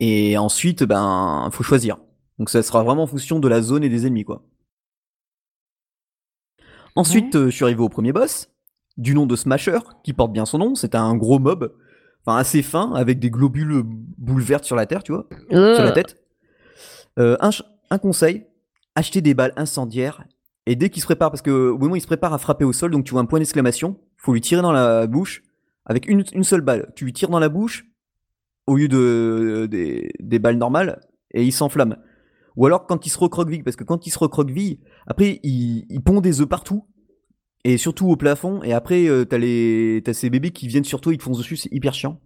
[0.00, 1.98] et ensuite ben faut choisir.
[2.38, 4.42] Donc ça sera vraiment en fonction de la zone et des ennemis quoi.
[6.96, 8.48] Ensuite euh, je suis arrivé au premier boss
[8.96, 10.74] du nom de Smasher qui porte bien son nom.
[10.74, 11.74] C'est un gros mob
[12.24, 15.92] enfin assez fin avec des globules boules vertes sur la terre tu vois sur la
[15.92, 16.16] tête.
[17.18, 17.36] Euh,
[17.90, 18.46] un conseil,
[18.94, 20.24] acheter des balles incendiaires.
[20.70, 22.64] Et dès qu'il se prépare, parce que au moment où il se prépare à frapper
[22.64, 25.42] au sol, donc tu vois un point d'exclamation, faut lui tirer dans la bouche
[25.84, 26.92] avec une, seule balle.
[26.94, 27.86] Tu lui tires dans la bouche
[28.68, 31.00] au lieu de, des, balles normales
[31.34, 31.96] et il s'enflamme.
[32.54, 36.02] Ou alors quand il se recroqueville, parce que quand il se recroqueville, après il, il
[36.02, 36.86] pond des œufs partout
[37.64, 38.62] et surtout au plafond.
[38.62, 41.38] Et après euh, t'as les t'as ces bébés qui viennent sur toi, ils te foncent
[41.38, 42.20] dessus, c'est hyper chiant.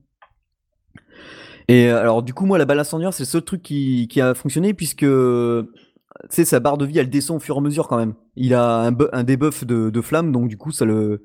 [1.68, 4.34] Et euh, alors du coup moi la balle incendiaire c'est le seul truc qui a
[4.34, 5.06] fonctionné puisque
[6.28, 8.14] tu sais sa barre de vie elle descend au fur et à mesure quand même.
[8.36, 11.22] Il a un, un debuff de, de flamme donc du coup ça le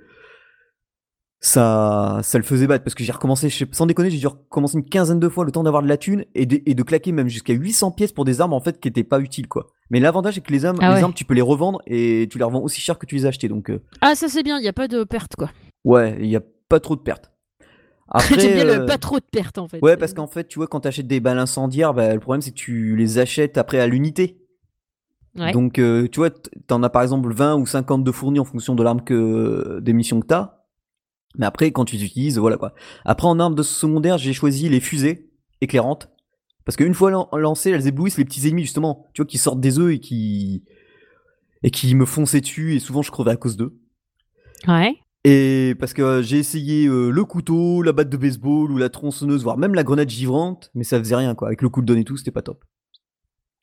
[1.41, 4.28] ça ça le faisait battre parce que j'ai recommencé je sais- sans déconner j'ai dû
[4.28, 6.84] recommencer une quinzaine de fois le temps d'avoir de la thune et de, et de
[6.84, 9.68] claquer même jusqu'à 800 pièces pour des armes en fait qui étaient pas utiles quoi.
[9.89, 12.38] Mais l'avantage c'est que les armes Ah les armes tu peux les revendre et tu
[12.38, 14.58] les revends aussi cher que tu les as achetées donc euh, Ah, ça c'est bien,
[14.58, 15.50] il n'y a pas de perte quoi.
[15.86, 17.32] ouais il y a pas trop de pertes.
[18.12, 19.80] Après J'aime bien le euh, pas trop de perte en fait.
[19.84, 22.50] Ouais, parce qu'en fait, tu vois, quand t'achètes des balles incendiaires, bah, le problème c'est
[22.50, 24.39] que tu les achètes après à l'unité.
[25.36, 25.51] Ouais.
[25.51, 26.30] Donc, euh, tu vois,
[26.67, 29.93] t'en as par exemple 20 ou 50 de fournis en fonction de l'arme que des
[29.93, 30.55] missions que t'as.
[31.38, 32.73] Mais après, quand tu les utilises, voilà quoi.
[33.05, 35.30] Après, en arme de secondaire, j'ai choisi les fusées
[35.61, 36.09] éclairantes.
[36.65, 39.05] Parce qu'une fois lan- lancées, elles éblouissent les petits ennemis, justement.
[39.13, 40.63] Tu vois, qui sortent des œufs et qui.
[41.63, 43.77] et qui me fonçaient dessus, et souvent je crevais à cause d'eux.
[44.67, 44.95] Ouais.
[45.25, 48.89] Et parce que euh, j'ai essayé euh, le couteau, la batte de baseball ou la
[48.89, 51.49] tronçonneuse, voire même la grenade givrante, mais ça faisait rien quoi.
[51.49, 52.63] Avec le cooldown et tout, c'était pas top.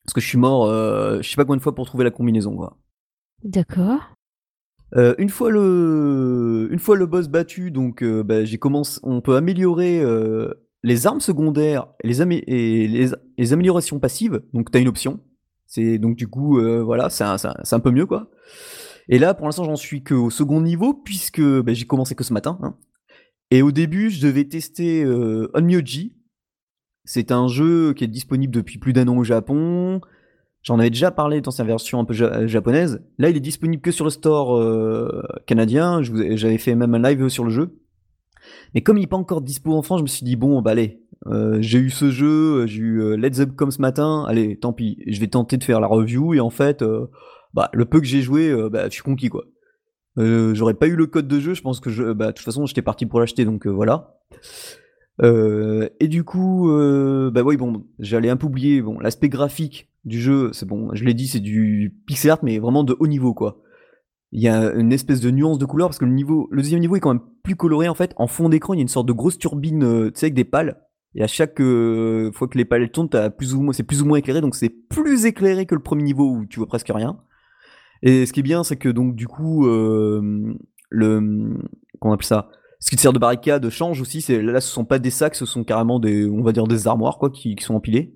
[0.07, 2.11] Parce que je suis mort, euh, je sais pas combien de fois pour trouver la
[2.11, 2.79] combinaison quoi.
[3.43, 4.01] D'accord.
[4.95, 9.21] Euh, une fois le, une fois le boss battu, donc euh, bah, j'ai commencé, on
[9.21, 10.01] peut améliorer
[10.85, 14.43] les armes secondaires et les, amé- et les, les améliorations passives.
[14.53, 15.21] Donc t'as une option.
[15.67, 18.31] C'est donc du coup voilà, c'est un, un- un peu mieux quoi.
[19.09, 22.33] Et là pour l'instant j'en suis qu'au second niveau puisque bah, j'ai commencé que ce
[22.33, 22.59] matin.
[22.63, 22.77] hein.
[23.51, 26.16] Et au début je devais tester euh, Onmyoji.
[27.07, 30.03] C'est un jeu qui est disponible depuis plus d'un an au Japon.
[30.63, 33.01] J'en avais déjà parlé dans sa version un peu ja- japonaise.
[33.19, 36.03] Là, il est disponible que sur le store euh, canadien.
[36.03, 37.79] J'avais fait même un live sur le jeu.
[38.75, 40.73] Mais comme il n'est pas encore dispo en France, je me suis dit, bon, bah
[40.73, 44.57] allez, euh, j'ai eu ce jeu, j'ai eu euh, Let's Up comme ce matin, allez,
[44.57, 46.35] tant pis, je vais tenter de faire la review.
[46.35, 47.07] Et en fait, euh,
[47.55, 49.45] bah, le peu que j'ai joué, euh, bah, je suis conquis, quoi.
[50.19, 52.45] Euh, J'aurais pas eu le code de jeu, je pense que je, bah, de toute
[52.45, 54.17] façon, j'étais parti pour l'acheter, donc euh, voilà.
[55.23, 60.53] Et du coup, euh, oui, bon, j'allais un peu oublier, bon, l'aspect graphique du jeu,
[60.53, 63.63] c'est bon, je l'ai dit, c'est du pixel art, mais vraiment de haut niveau, quoi.
[64.33, 66.81] Il y a une espèce de nuance de couleur, parce que le niveau, le deuxième
[66.81, 68.13] niveau est quand même plus coloré, en fait.
[68.17, 70.45] En fond d'écran, il y a une sorte de grosse turbine, tu sais, avec des
[70.45, 70.83] pales.
[71.15, 74.07] Et à chaque fois que les pales tournent, t'as plus ou moins, c'est plus ou
[74.07, 77.19] moins éclairé, donc c'est plus éclairé que le premier niveau où tu vois presque rien.
[78.03, 81.57] Et ce qui est bien, c'est que donc du coup, le
[81.99, 82.51] qu'on appelle ça?
[82.79, 84.21] Ce qui te sert de barricade change aussi.
[84.21, 86.87] C'est là, ce sont pas des sacs, ce sont carrément des, on va dire des
[86.87, 88.15] armoires quoi, qui, qui sont empilées.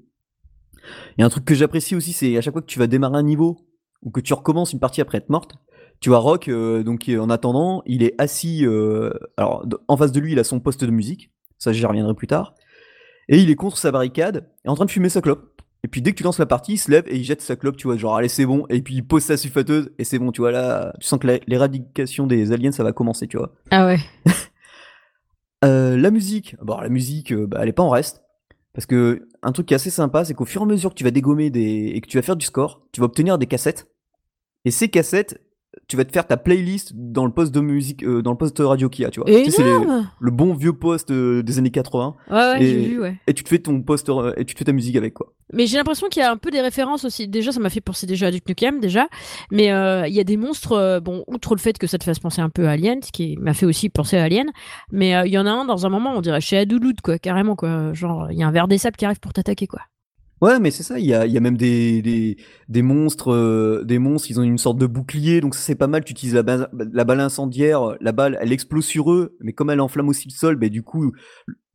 [1.19, 3.23] Et un truc que j'apprécie aussi, c'est à chaque fois que tu vas démarrer un
[3.23, 3.67] niveau
[4.03, 5.57] ou que tu recommences une partie après être morte,
[6.01, 8.65] tu vois Rock, euh, donc euh, en attendant, il est assis.
[8.65, 11.31] euh, alors en face de lui, il a son poste de musique.
[11.59, 12.55] Ça, j'y reviendrai plus tard.
[13.29, 15.61] Et il est contre sa barricade, et en train de fumer sa clope.
[15.85, 17.57] Et puis dès que tu lances la partie, il se lève et il jette sa
[17.57, 18.67] clope, tu vois, genre allez c'est bon.
[18.69, 21.41] Et puis il pose sa sulfateuse et c'est bon, tu vois là, tu sens que
[21.47, 23.55] l'éradication des aliens, ça va commencer, tu vois.
[23.71, 23.99] Ah ouais.
[25.65, 28.23] Euh, la musique, bon, la musique, euh, bah, elle est pas en reste.
[28.73, 30.95] Parce que un truc qui est assez sympa, c'est qu'au fur et à mesure que
[30.95, 31.93] tu vas dégommer des...
[31.95, 33.89] et que tu vas faire du score, tu vas obtenir des cassettes.
[34.65, 35.41] Et ces cassettes,
[35.91, 38.59] tu vas te faire ta playlist dans le poste de musique, euh, dans le poste
[38.61, 39.29] radio qu'il y a, tu vois.
[39.29, 39.77] Tu sais, c'est les-
[40.21, 42.15] le bon vieux poste euh, des années 80.
[42.31, 43.17] Ouais, ouais, j'ai Et- vu, ouais.
[43.27, 45.33] Et tu te fais ton poste euh, et tu te fais ta musique avec quoi.
[45.53, 47.27] Mais j'ai l'impression qu'il y a un peu des références aussi.
[47.27, 49.09] Déjà, ça m'a fait penser déjà à Duke Nukem, déjà.
[49.51, 52.05] Mais euh, il y a des monstres, euh, bon, outre le fait que ça te
[52.05, 54.47] fasse penser un peu à Alien, ce qui m'a fait aussi penser à Alien.
[54.93, 57.19] Mais euh, il y en a un, dans un moment, on dirait chez Adouloud, quoi,
[57.19, 57.93] carrément, quoi.
[57.95, 59.81] Genre, il y a un ver des sables qui arrive pour t'attaquer, quoi.
[60.41, 62.39] Ouais, mais c'est ça, il y a, y a même des, des,
[62.69, 65.87] des monstres, euh, des monstres, ils ont une sorte de bouclier, donc ça c'est pas
[65.87, 69.53] mal, tu utilises la, ba- la balle incendiaire, la balle elle explose sur eux, mais
[69.53, 71.13] comme elle enflamme aussi le sol, bah, du coup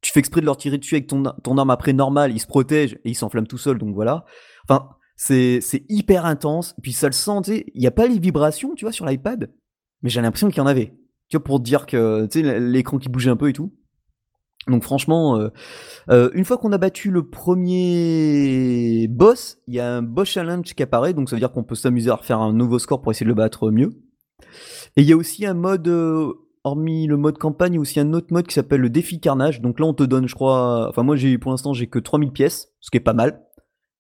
[0.01, 2.47] tu fais exprès de leur tirer dessus avec ton, ton arme après normale, ils se
[2.47, 4.25] protègent et ils s'enflamment tout seuls, donc voilà.
[4.69, 8.07] Enfin, c'est c'est hyper intense, puis ça le sent, tu sais, il n'y a pas
[8.07, 9.51] les vibrations, tu vois, sur l'iPad,
[10.03, 10.93] mais j'ai l'impression qu'il y en avait,
[11.29, 13.73] tu vois, pour dire que, tu sais, l'écran qui bougeait un peu et tout.
[14.67, 15.49] Donc franchement, euh,
[16.09, 20.73] euh, une fois qu'on a battu le premier boss, il y a un boss challenge
[20.73, 23.11] qui apparaît, donc ça veut dire qu'on peut s'amuser à refaire un nouveau score pour
[23.11, 23.91] essayer de le battre mieux.
[24.97, 27.81] Et il y a aussi un mode, euh, hormis le mode campagne, il y a
[27.81, 29.61] aussi un autre mode qui s'appelle le défi carnage.
[29.61, 32.73] Donc là on te donne, je crois, enfin moi pour l'instant j'ai que 3000 pièces,
[32.79, 33.41] ce qui est pas mal.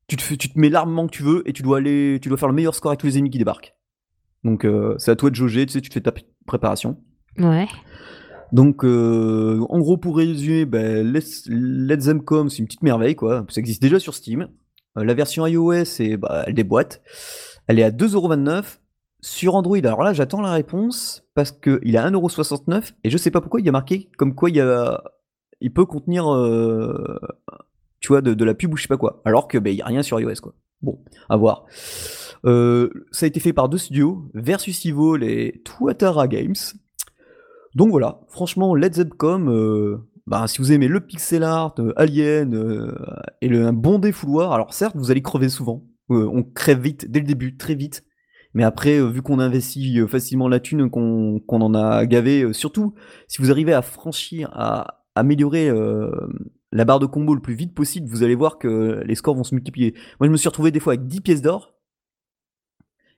[0.07, 2.53] Tu te, mets l'armement que tu veux et tu dois aller, tu dois faire le
[2.53, 3.75] meilleur score avec tous les ennemis qui débarquent.
[4.43, 4.67] Donc
[4.99, 6.13] c'est à toi de jauger, tu sais, tu fais ta
[6.45, 6.97] préparation.
[7.39, 7.67] Ouais.
[8.55, 13.13] Donc, euh, en gros, pour résumer, ben, Let's, Let's Them Come, c'est une petite merveille,
[13.13, 13.45] quoi.
[13.49, 14.47] Ça existe déjà sur Steam.
[14.97, 17.01] Euh, la version iOS, c'est, bah, elle déboîte.
[17.67, 18.79] Elle est à 2,29€.
[19.19, 23.31] Sur Android, alors là, j'attends la réponse parce qu'il est à 1,69€ et je sais
[23.31, 25.03] pas pourquoi il y a marqué comme quoi il, y a,
[25.59, 27.19] il peut contenir, euh,
[27.99, 29.21] tu vois, de, la pub ou je sais pas quoi.
[29.25, 30.53] Alors que, ben, il y a rien sur iOS, quoi.
[30.81, 31.65] Bon, à voir.
[32.45, 36.55] Euh, ça a été fait par deux studios, Versus Evil et Tuatara Games.
[37.75, 39.97] Donc voilà, franchement, Let's Zepcom, euh,
[40.27, 42.95] bah, si vous aimez le pixel art, euh, Alien euh,
[43.41, 45.83] et le, un bon défouloir, alors certes, vous allez crever souvent.
[46.09, 48.03] Euh, on crève vite, dès le début, très vite.
[48.53, 52.93] Mais après, euh, vu qu'on investit euh, facilement la thune, qu'on en a gavé, surtout
[53.27, 55.71] si vous arrivez à franchir, à améliorer
[56.73, 59.45] la barre de combo le plus vite possible, vous allez voir que les scores vont
[59.45, 59.93] se multiplier.
[60.19, 61.73] Moi, je me suis retrouvé des fois avec 10 pièces d'or.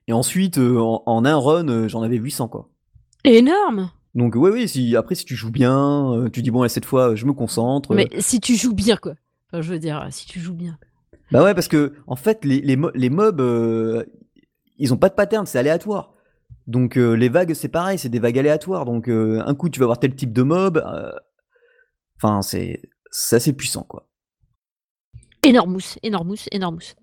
[0.07, 2.69] Et ensuite, en, en un run, j'en avais 800, quoi.
[3.23, 6.67] Énorme Donc ouais, oui, si, après si tu joues bien, euh, tu dis bon, là,
[6.69, 7.93] cette fois, je me concentre.
[7.93, 9.13] Mais si tu joues bien, quoi.
[9.53, 10.77] Enfin, je veux dire, si tu joues bien.
[11.31, 14.03] Bah ouais, parce que en fait, les, les, mo- les mobs, euh,
[14.77, 16.13] ils ont pas de pattern, c'est aléatoire.
[16.65, 18.85] Donc euh, les vagues, c'est pareil, c'est des vagues aléatoires.
[18.85, 20.77] Donc euh, un coup, tu vas avoir tel type de mob.
[20.77, 21.11] euh,
[22.17, 24.09] Enfin, c'est c'est assez puissant, quoi.
[25.43, 26.95] Énormous, énormous, énormous.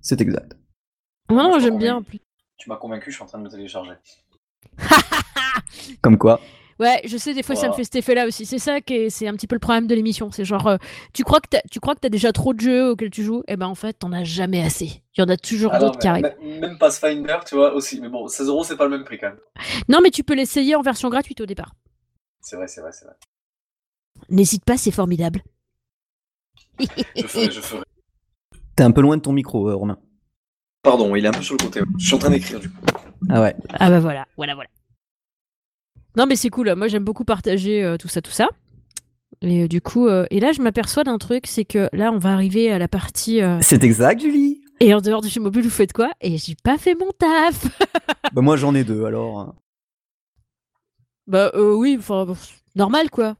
[0.00, 0.56] C'est exact.
[1.30, 2.20] Non, Moi, non, j'aime bien qu'on en plus.
[2.58, 3.92] Tu m'as convaincu, je suis en train de me télécharger.
[6.02, 6.40] Comme quoi.
[6.80, 8.46] Ouais, je sais, des fois ça me fait cet effet-là aussi.
[8.46, 10.30] C'est ça qui est, c'est un petit peu le problème de l'émission.
[10.30, 10.76] C'est genre, euh,
[11.12, 13.42] tu crois que t'as, tu crois que t'as déjà trop de jeux auxquels tu joues,
[13.48, 15.02] et ben en fait, t'en as jamais assez.
[15.16, 16.32] Il y en a toujours Ah non, d'autres qui arrivent.
[16.40, 18.00] même- Même Pathfinder, tu vois, aussi.
[18.00, 19.40] Mais bon, 16 euros, c'est pas le même prix quand même.
[19.88, 21.74] Non, mais tu peux l'essayer en version gratuite au départ.
[22.42, 23.14] C'est vrai, c'est vrai, c'est vrai.
[24.30, 25.42] N'hésite pas, c'est formidable.
[27.16, 27.82] Je ferai, je ferai.
[28.76, 29.98] T'es un peu loin de ton micro, euh, Romain.
[30.84, 31.80] Pardon, il est un peu sur le côté.
[31.98, 32.76] Je suis en train d'écrire du coup.
[33.30, 33.54] Ah ouais.
[33.72, 34.68] Ah bah voilà, voilà, voilà.
[36.16, 38.48] Non mais c'est cool, moi j'aime beaucoup partager euh, tout ça, tout ça.
[39.42, 42.18] Et euh, du coup, euh, et là je m'aperçois d'un truc, c'est que là on
[42.18, 44.62] va arriver à la partie C'est exact, Julie.
[44.80, 46.10] et en dehors du jeu mobile vous faites quoi?
[46.20, 47.66] Et j'ai pas fait mon taf.
[48.32, 49.54] bah moi j'en ai deux, alors.
[51.26, 52.26] bah oui, enfin
[52.74, 53.36] normal quoi.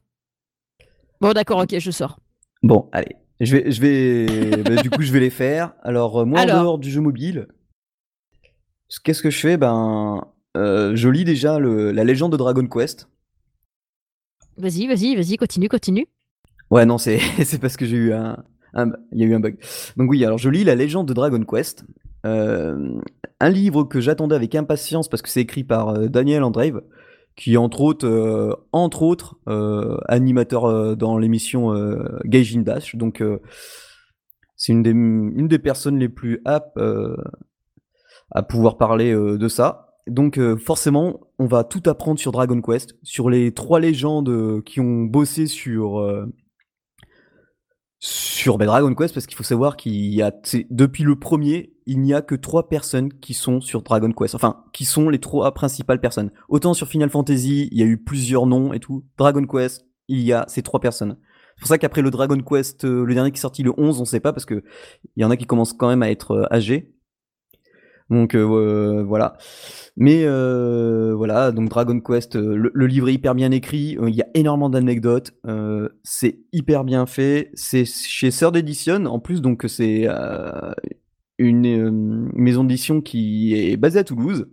[1.21, 2.17] Bon d'accord, ok, je sors.
[2.63, 3.15] Bon, allez.
[3.41, 5.73] Je vais, je vais, bah, du coup, je vais les faire.
[5.81, 6.57] Alors, moi, Alors.
[6.57, 7.47] en dehors du jeu mobile,
[9.03, 9.57] qu'est-ce que je fais?
[9.57, 10.25] Ben,
[10.57, 13.07] euh, je lis déjà le- la légende de Dragon Quest.
[14.57, 16.07] Vas-y, vas-y, vas-y, continue, continue.
[16.71, 19.39] Ouais, non, c'est, c'est parce que j'ai eu un, un- il y a eu un
[19.39, 19.57] bug.
[19.97, 21.85] Donc oui, alors je lis la légende de Dragon Quest,
[22.25, 22.99] euh,
[23.39, 26.81] un livre que j'attendais avec impatience parce que c'est écrit par euh, Daniel Andreev,
[27.35, 29.39] qui est entre autres, euh, entre autres,
[30.09, 31.73] animateur dans l'émission
[32.25, 32.95] Gaijin Dash.
[32.97, 33.23] Donc
[34.57, 36.77] c'est une des, une des personnes les plus aptes
[38.31, 39.95] à pouvoir parler euh, de ça.
[40.07, 44.61] donc euh, forcément, on va tout apprendre sur Dragon Quest, sur les trois légendes euh,
[44.61, 46.05] qui ont bossé sur
[48.01, 50.31] sur bah, Dragon Quest, parce qu'il faut savoir qu'il y a
[50.69, 54.63] depuis le premier, il n'y a que trois personnes qui sont sur Dragon Quest, enfin
[54.71, 56.31] qui sont les trois principales personnes.
[56.47, 59.05] Autant sur Final Fantasy, il y a eu plusieurs noms et tout.
[59.17, 61.17] Dragon Quest, il y a ces trois personnes.
[61.55, 64.05] C'est pour ça qu'après le Dragon Quest, le dernier qui est sorti le 11, on
[64.05, 64.63] sait pas parce que
[65.17, 66.95] il y en a qui commencent quand même à être âgés.
[68.09, 69.37] Donc euh, euh, voilà.
[69.95, 74.21] Mais euh, voilà, donc Dragon Quest, euh, le, livre est hyper bien écrit, il y
[74.21, 75.33] a énormément d'anecdotes,
[76.03, 80.07] c'est hyper bien fait, c'est chez Third Edition en plus, donc c'est
[81.37, 84.47] une maison d'édition qui est basée à Toulouse.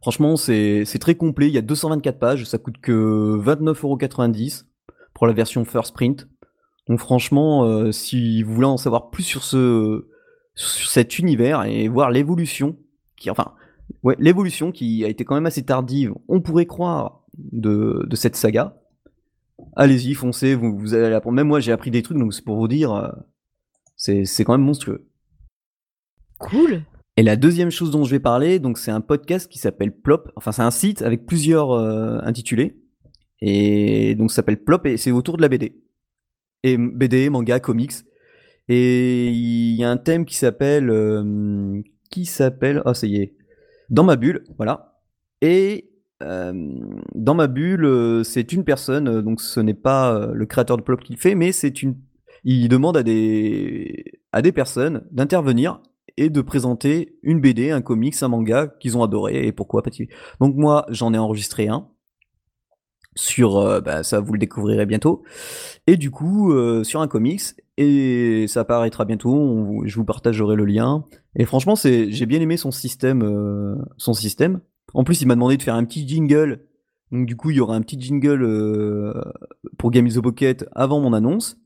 [0.00, 4.64] Franchement, c'est très complet, il y a 224 pages, ça coûte que 29,90€
[5.14, 6.28] pour la version First Print.
[6.88, 10.06] Donc franchement, si vous voulez en savoir plus sur ce
[10.56, 12.76] sur cet univers et voir l'évolution
[13.16, 13.54] qui enfin
[14.02, 18.36] ouais, l'évolution qui a été quand même assez tardive, on pourrait croire de, de cette
[18.36, 18.76] saga.
[19.74, 21.36] Allez-y, foncez, vous, vous allez apprendre.
[21.36, 23.08] Même moi, j'ai appris des trucs, donc c'est pour vous dire, euh,
[23.96, 25.06] c'est c'est quand même monstrueux.
[26.38, 26.82] Cool.
[27.16, 30.30] Et la deuxième chose dont je vais parler, donc c'est un podcast qui s'appelle Plop.
[30.36, 32.78] Enfin, c'est un site avec plusieurs euh, intitulés.
[33.40, 35.82] Et donc ça s'appelle Plop et c'est autour de la BD.
[36.62, 37.92] Et BD, manga, comics.
[38.68, 43.36] Et il y a un thème qui s'appelle euh, qui s'appelle oh ça y est.
[43.90, 45.00] Dans ma bulle voilà.
[45.40, 45.90] Et
[46.22, 46.52] euh,
[47.14, 51.02] dans ma bulle euh, c'est une personne donc ce n'est pas le créateur de Plop
[51.02, 51.96] qui le fait mais c'est une
[52.42, 55.80] il demande à des à des personnes d'intervenir
[56.16, 59.90] et de présenter une BD, un comics, un manga qu'ils ont adoré et pourquoi pas.
[60.40, 61.88] Donc moi j'en ai enregistré un
[63.14, 65.22] sur bah, ça vous le découvrirez bientôt.
[65.86, 66.52] Et du coup
[66.82, 67.42] sur un comics
[67.76, 71.04] et ça apparaîtra bientôt je vous partagerai le lien.
[71.34, 74.60] Et franchement c'est j'ai bien aimé son système euh, son système.
[74.94, 76.64] En plus il m'a demandé de faire un petit jingle.
[77.12, 79.12] Donc du coup il y aura un petit jingle euh,
[79.78, 81.58] pour Game is the Pocket avant mon annonce.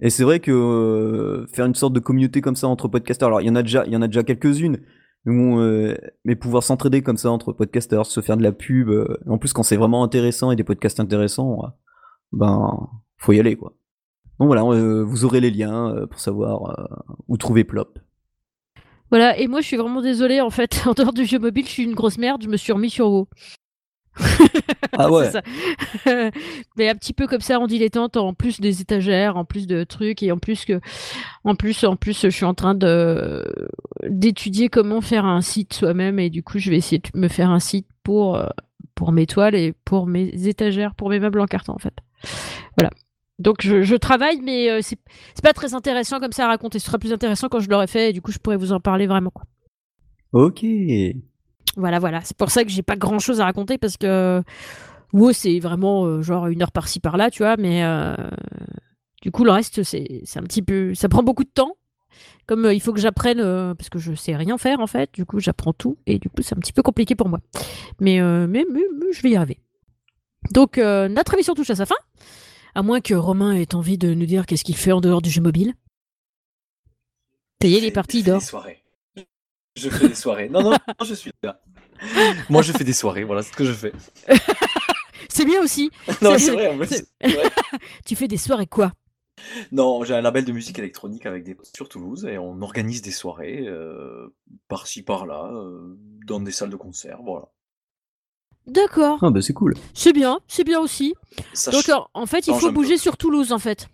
[0.00, 3.40] Et c'est vrai que euh, faire une sorte de communauté comme ça entre podcasters alors
[3.40, 4.78] il y en a déjà il y en a déjà quelques-unes.
[5.26, 8.90] Mais pouvoir s'entraider comme ça entre podcasters, se faire de la pub,
[9.26, 11.62] en plus quand c'est vraiment intéressant et des podcasts intéressants,
[12.32, 13.74] ben faut y aller quoi.
[14.38, 17.98] Donc voilà, euh, vous aurez les liens euh, pour savoir euh, où trouver Plop.
[19.10, 21.70] Voilà, et moi je suis vraiment désolée en fait, en dehors du jeu mobile, je
[21.70, 23.28] suis une grosse merde, je me suis remis sur WoW.
[24.92, 25.30] Ah ouais.
[25.30, 25.42] Ça.
[26.76, 29.82] Mais un petit peu comme ça en dilettante, en plus des étagères, en plus de
[29.82, 30.80] trucs, et en plus que,
[31.42, 33.44] en plus, en plus, je suis en train de
[34.08, 37.50] d'étudier comment faire un site soi-même, et du coup, je vais essayer de me faire
[37.50, 38.40] un site pour
[38.94, 41.94] pour mes toiles et pour mes étagères, pour mes meubles en carton en fait.
[42.78, 42.90] Voilà.
[43.38, 44.98] Donc je, je travaille, mais euh, c'est
[45.42, 46.78] pas très intéressant comme ça à raconter.
[46.78, 48.80] Ce sera plus intéressant quand je l'aurai fait, et du coup, je pourrais vous en
[48.80, 49.44] parler vraiment quoi.
[50.32, 50.64] Ok.
[51.76, 52.20] Voilà, voilà.
[52.22, 54.42] C'est pour ça que j'ai pas grand chose à raconter parce que
[55.12, 58.14] WoW, c'est vraiment euh, genre une heure par-ci par-là, tu vois, mais euh,
[59.22, 60.94] du coup, le reste, c'est c'est un petit peu.
[60.94, 61.76] Ça prend beaucoup de temps.
[62.46, 63.38] Comme il faut que j'apprenne,
[63.74, 66.42] parce que je sais rien faire en fait, du coup, j'apprends tout et du coup,
[66.42, 67.40] c'est un petit peu compliqué pour moi.
[68.00, 69.58] Mais, mais, mais- mais je vais y arriver.
[70.52, 71.96] Donc, notre émission touche à sa fin.
[72.74, 75.30] À moins que Romain ait envie de nous dire qu'est-ce qu'il fait en dehors du
[75.30, 75.74] jeu mobile.
[77.62, 78.40] Ça y est, il est parti, il Je fais dort.
[78.40, 78.82] des soirées.
[79.76, 80.48] Je fais des soirées.
[80.48, 81.60] Non, non, non, je suis là.
[82.50, 83.92] Moi, je fais des soirées, voilà, c'est ce que je fais.
[85.30, 85.90] C'est bien aussi.
[86.22, 86.86] Non, C'est- vrai, en vrai.
[88.04, 88.92] Tu fais des soirées quoi?
[89.72, 93.10] Non, j'ai un label de musique électronique avec des sur Toulouse et on organise des
[93.10, 94.28] soirées euh,
[94.68, 97.48] par-ci par-là, euh, dans des salles de concert, voilà.
[98.66, 99.18] D'accord.
[99.22, 99.74] Ah bah c'est cool.
[99.92, 101.14] C'est bien, c'est bien aussi.
[101.52, 103.88] Ça Donc ch- en- fait, il faut bouger sur Toulouse en fait.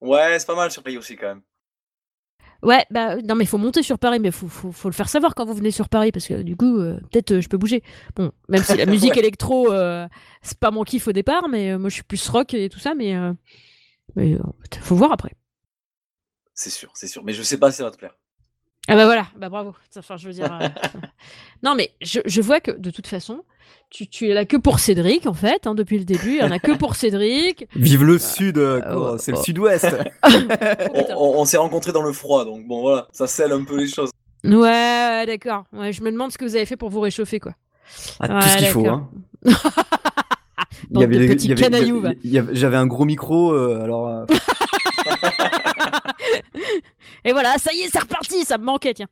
[0.00, 1.42] Ouais, c'est pas mal sur Paris aussi quand même.
[2.62, 5.08] Ouais, bah non mais il faut monter sur Paris, mais faut, faut, faut le faire
[5.08, 7.58] savoir quand vous venez sur Paris parce que du coup, euh, peut-être euh, je peux
[7.58, 7.82] bouger.
[8.14, 9.18] Bon, même si la musique Ouais.
[9.18, 10.06] électro, euh,
[10.42, 12.78] c'est pas mon kiff au départ, mais euh, moi je suis plus rock et tout
[12.78, 13.32] ça, mais, euh,
[14.14, 14.38] mais euh,
[14.80, 15.32] faut voir après.
[16.54, 17.24] C'est sûr, c'est sûr.
[17.24, 18.16] Mais je sais pas si ça va te plaire.
[18.88, 19.74] Ah bah voilà, bah bravo.
[19.96, 20.52] Enfin, je veux dire.
[20.60, 20.68] euh,
[21.62, 23.42] non mais je, je vois que de toute façon,
[23.90, 26.32] tu, tu es là que pour Cédric en fait, hein, depuis le début.
[26.32, 27.68] Il y en a que pour Cédric.
[27.76, 29.42] Vive le sud, euh, oh, c'est le oh.
[29.42, 29.86] sud-ouest.
[30.24, 30.28] Oh,
[30.94, 31.14] On, putain.
[31.16, 33.86] on- on s'est rencontrés dans le froid, donc bon voilà, ça scelle un peu les
[33.86, 34.10] choses.
[34.44, 35.64] Ouais, ouais, d'accord.
[35.72, 37.52] Ouais, je me demande ce que vous avez fait pour vous réchauffer, quoi.
[38.20, 38.86] Ah, tout ce qu'il faut.
[38.88, 39.08] Hein.
[39.44, 39.54] Il
[40.90, 42.10] Bande de des- petits canailloux, va.
[42.24, 44.24] il y avait- J'avais un gros micro, euh, alors euh,
[47.24, 49.08] Et voilà, ça y est, c'est reparti, ça me manquait, tiens.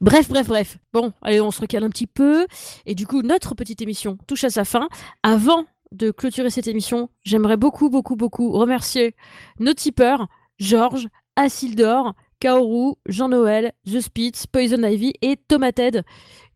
[0.00, 0.78] Bref, bref, bref.
[0.92, 2.46] Bon, allez, on se recale un petit peu.
[2.86, 4.88] Et du coup, notre petite émission touche à sa fin.
[5.22, 9.14] Avant de clôturer cette émission, j'aimerais beaucoup, beaucoup, beaucoup remercier
[9.60, 10.26] nos tipeurs,
[10.58, 16.04] Georges, Asildor, Kaoru, Jean-Noël, The Spitz, Poison Ivy et Tomated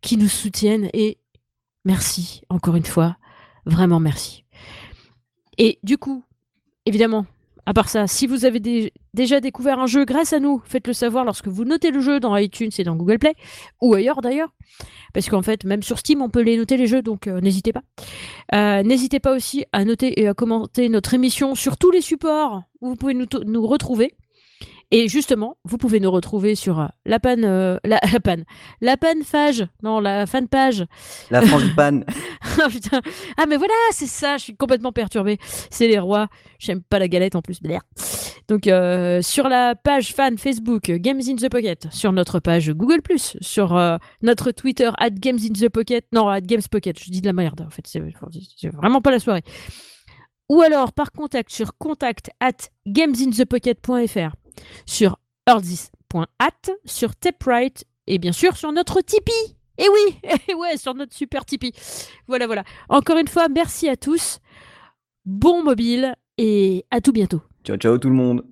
[0.01, 0.89] qui nous soutiennent.
[0.93, 1.17] Et
[1.85, 3.17] merci, encore une fois.
[3.65, 4.45] Vraiment merci.
[5.57, 6.23] Et du coup,
[6.85, 7.25] évidemment,
[7.69, 10.91] à part ça, si vous avez dé- déjà découvert un jeu grâce à nous, faites-le
[10.93, 13.35] savoir lorsque vous notez le jeu dans iTunes et dans Google Play,
[13.79, 14.49] ou ailleurs d'ailleurs.
[15.13, 17.71] Parce qu'en fait, même sur Steam, on peut les noter les jeux, donc euh, n'hésitez
[17.71, 17.83] pas.
[18.55, 22.63] Euh, n'hésitez pas aussi à noter et à commenter notre émission sur tous les supports
[22.81, 24.15] où vous pouvez nous retrouver.
[24.91, 28.45] Et justement, vous pouvez nous retrouver sur euh, la panne, euh, la, la panne,
[28.81, 30.85] la panne page, non, la fan page.
[31.29, 32.05] La frangipane.
[32.61, 33.01] Ah, putain.
[33.37, 35.37] Ah, mais voilà, c'est ça, je suis complètement perturbée.
[35.69, 36.27] C'est les rois.
[36.57, 37.61] J'aime pas la galette en plus.
[37.61, 37.81] Blair.
[38.49, 42.99] Donc, euh, sur la page fan Facebook Games in the Pocket, sur notre page Google,
[43.41, 47.21] sur euh, notre Twitter at Games in the Pocket, non, at Games Pocket, je dis
[47.21, 48.01] de la merde en fait, c'est
[48.57, 49.43] c'est vraiment pas la soirée.
[50.49, 54.35] Ou alors par contact sur contact at gamesinthepocket.fr,
[54.85, 59.55] sur earthis.at, sur Taprite et bien sûr sur notre Tipeee.
[59.77, 61.73] Et oui, et ouais, sur notre super Tipeee.
[62.27, 62.63] Voilà, voilà.
[62.89, 64.39] Encore une fois, merci à tous.
[65.25, 67.41] Bon mobile et à tout bientôt.
[67.63, 68.48] ciao, ciao tout le monde.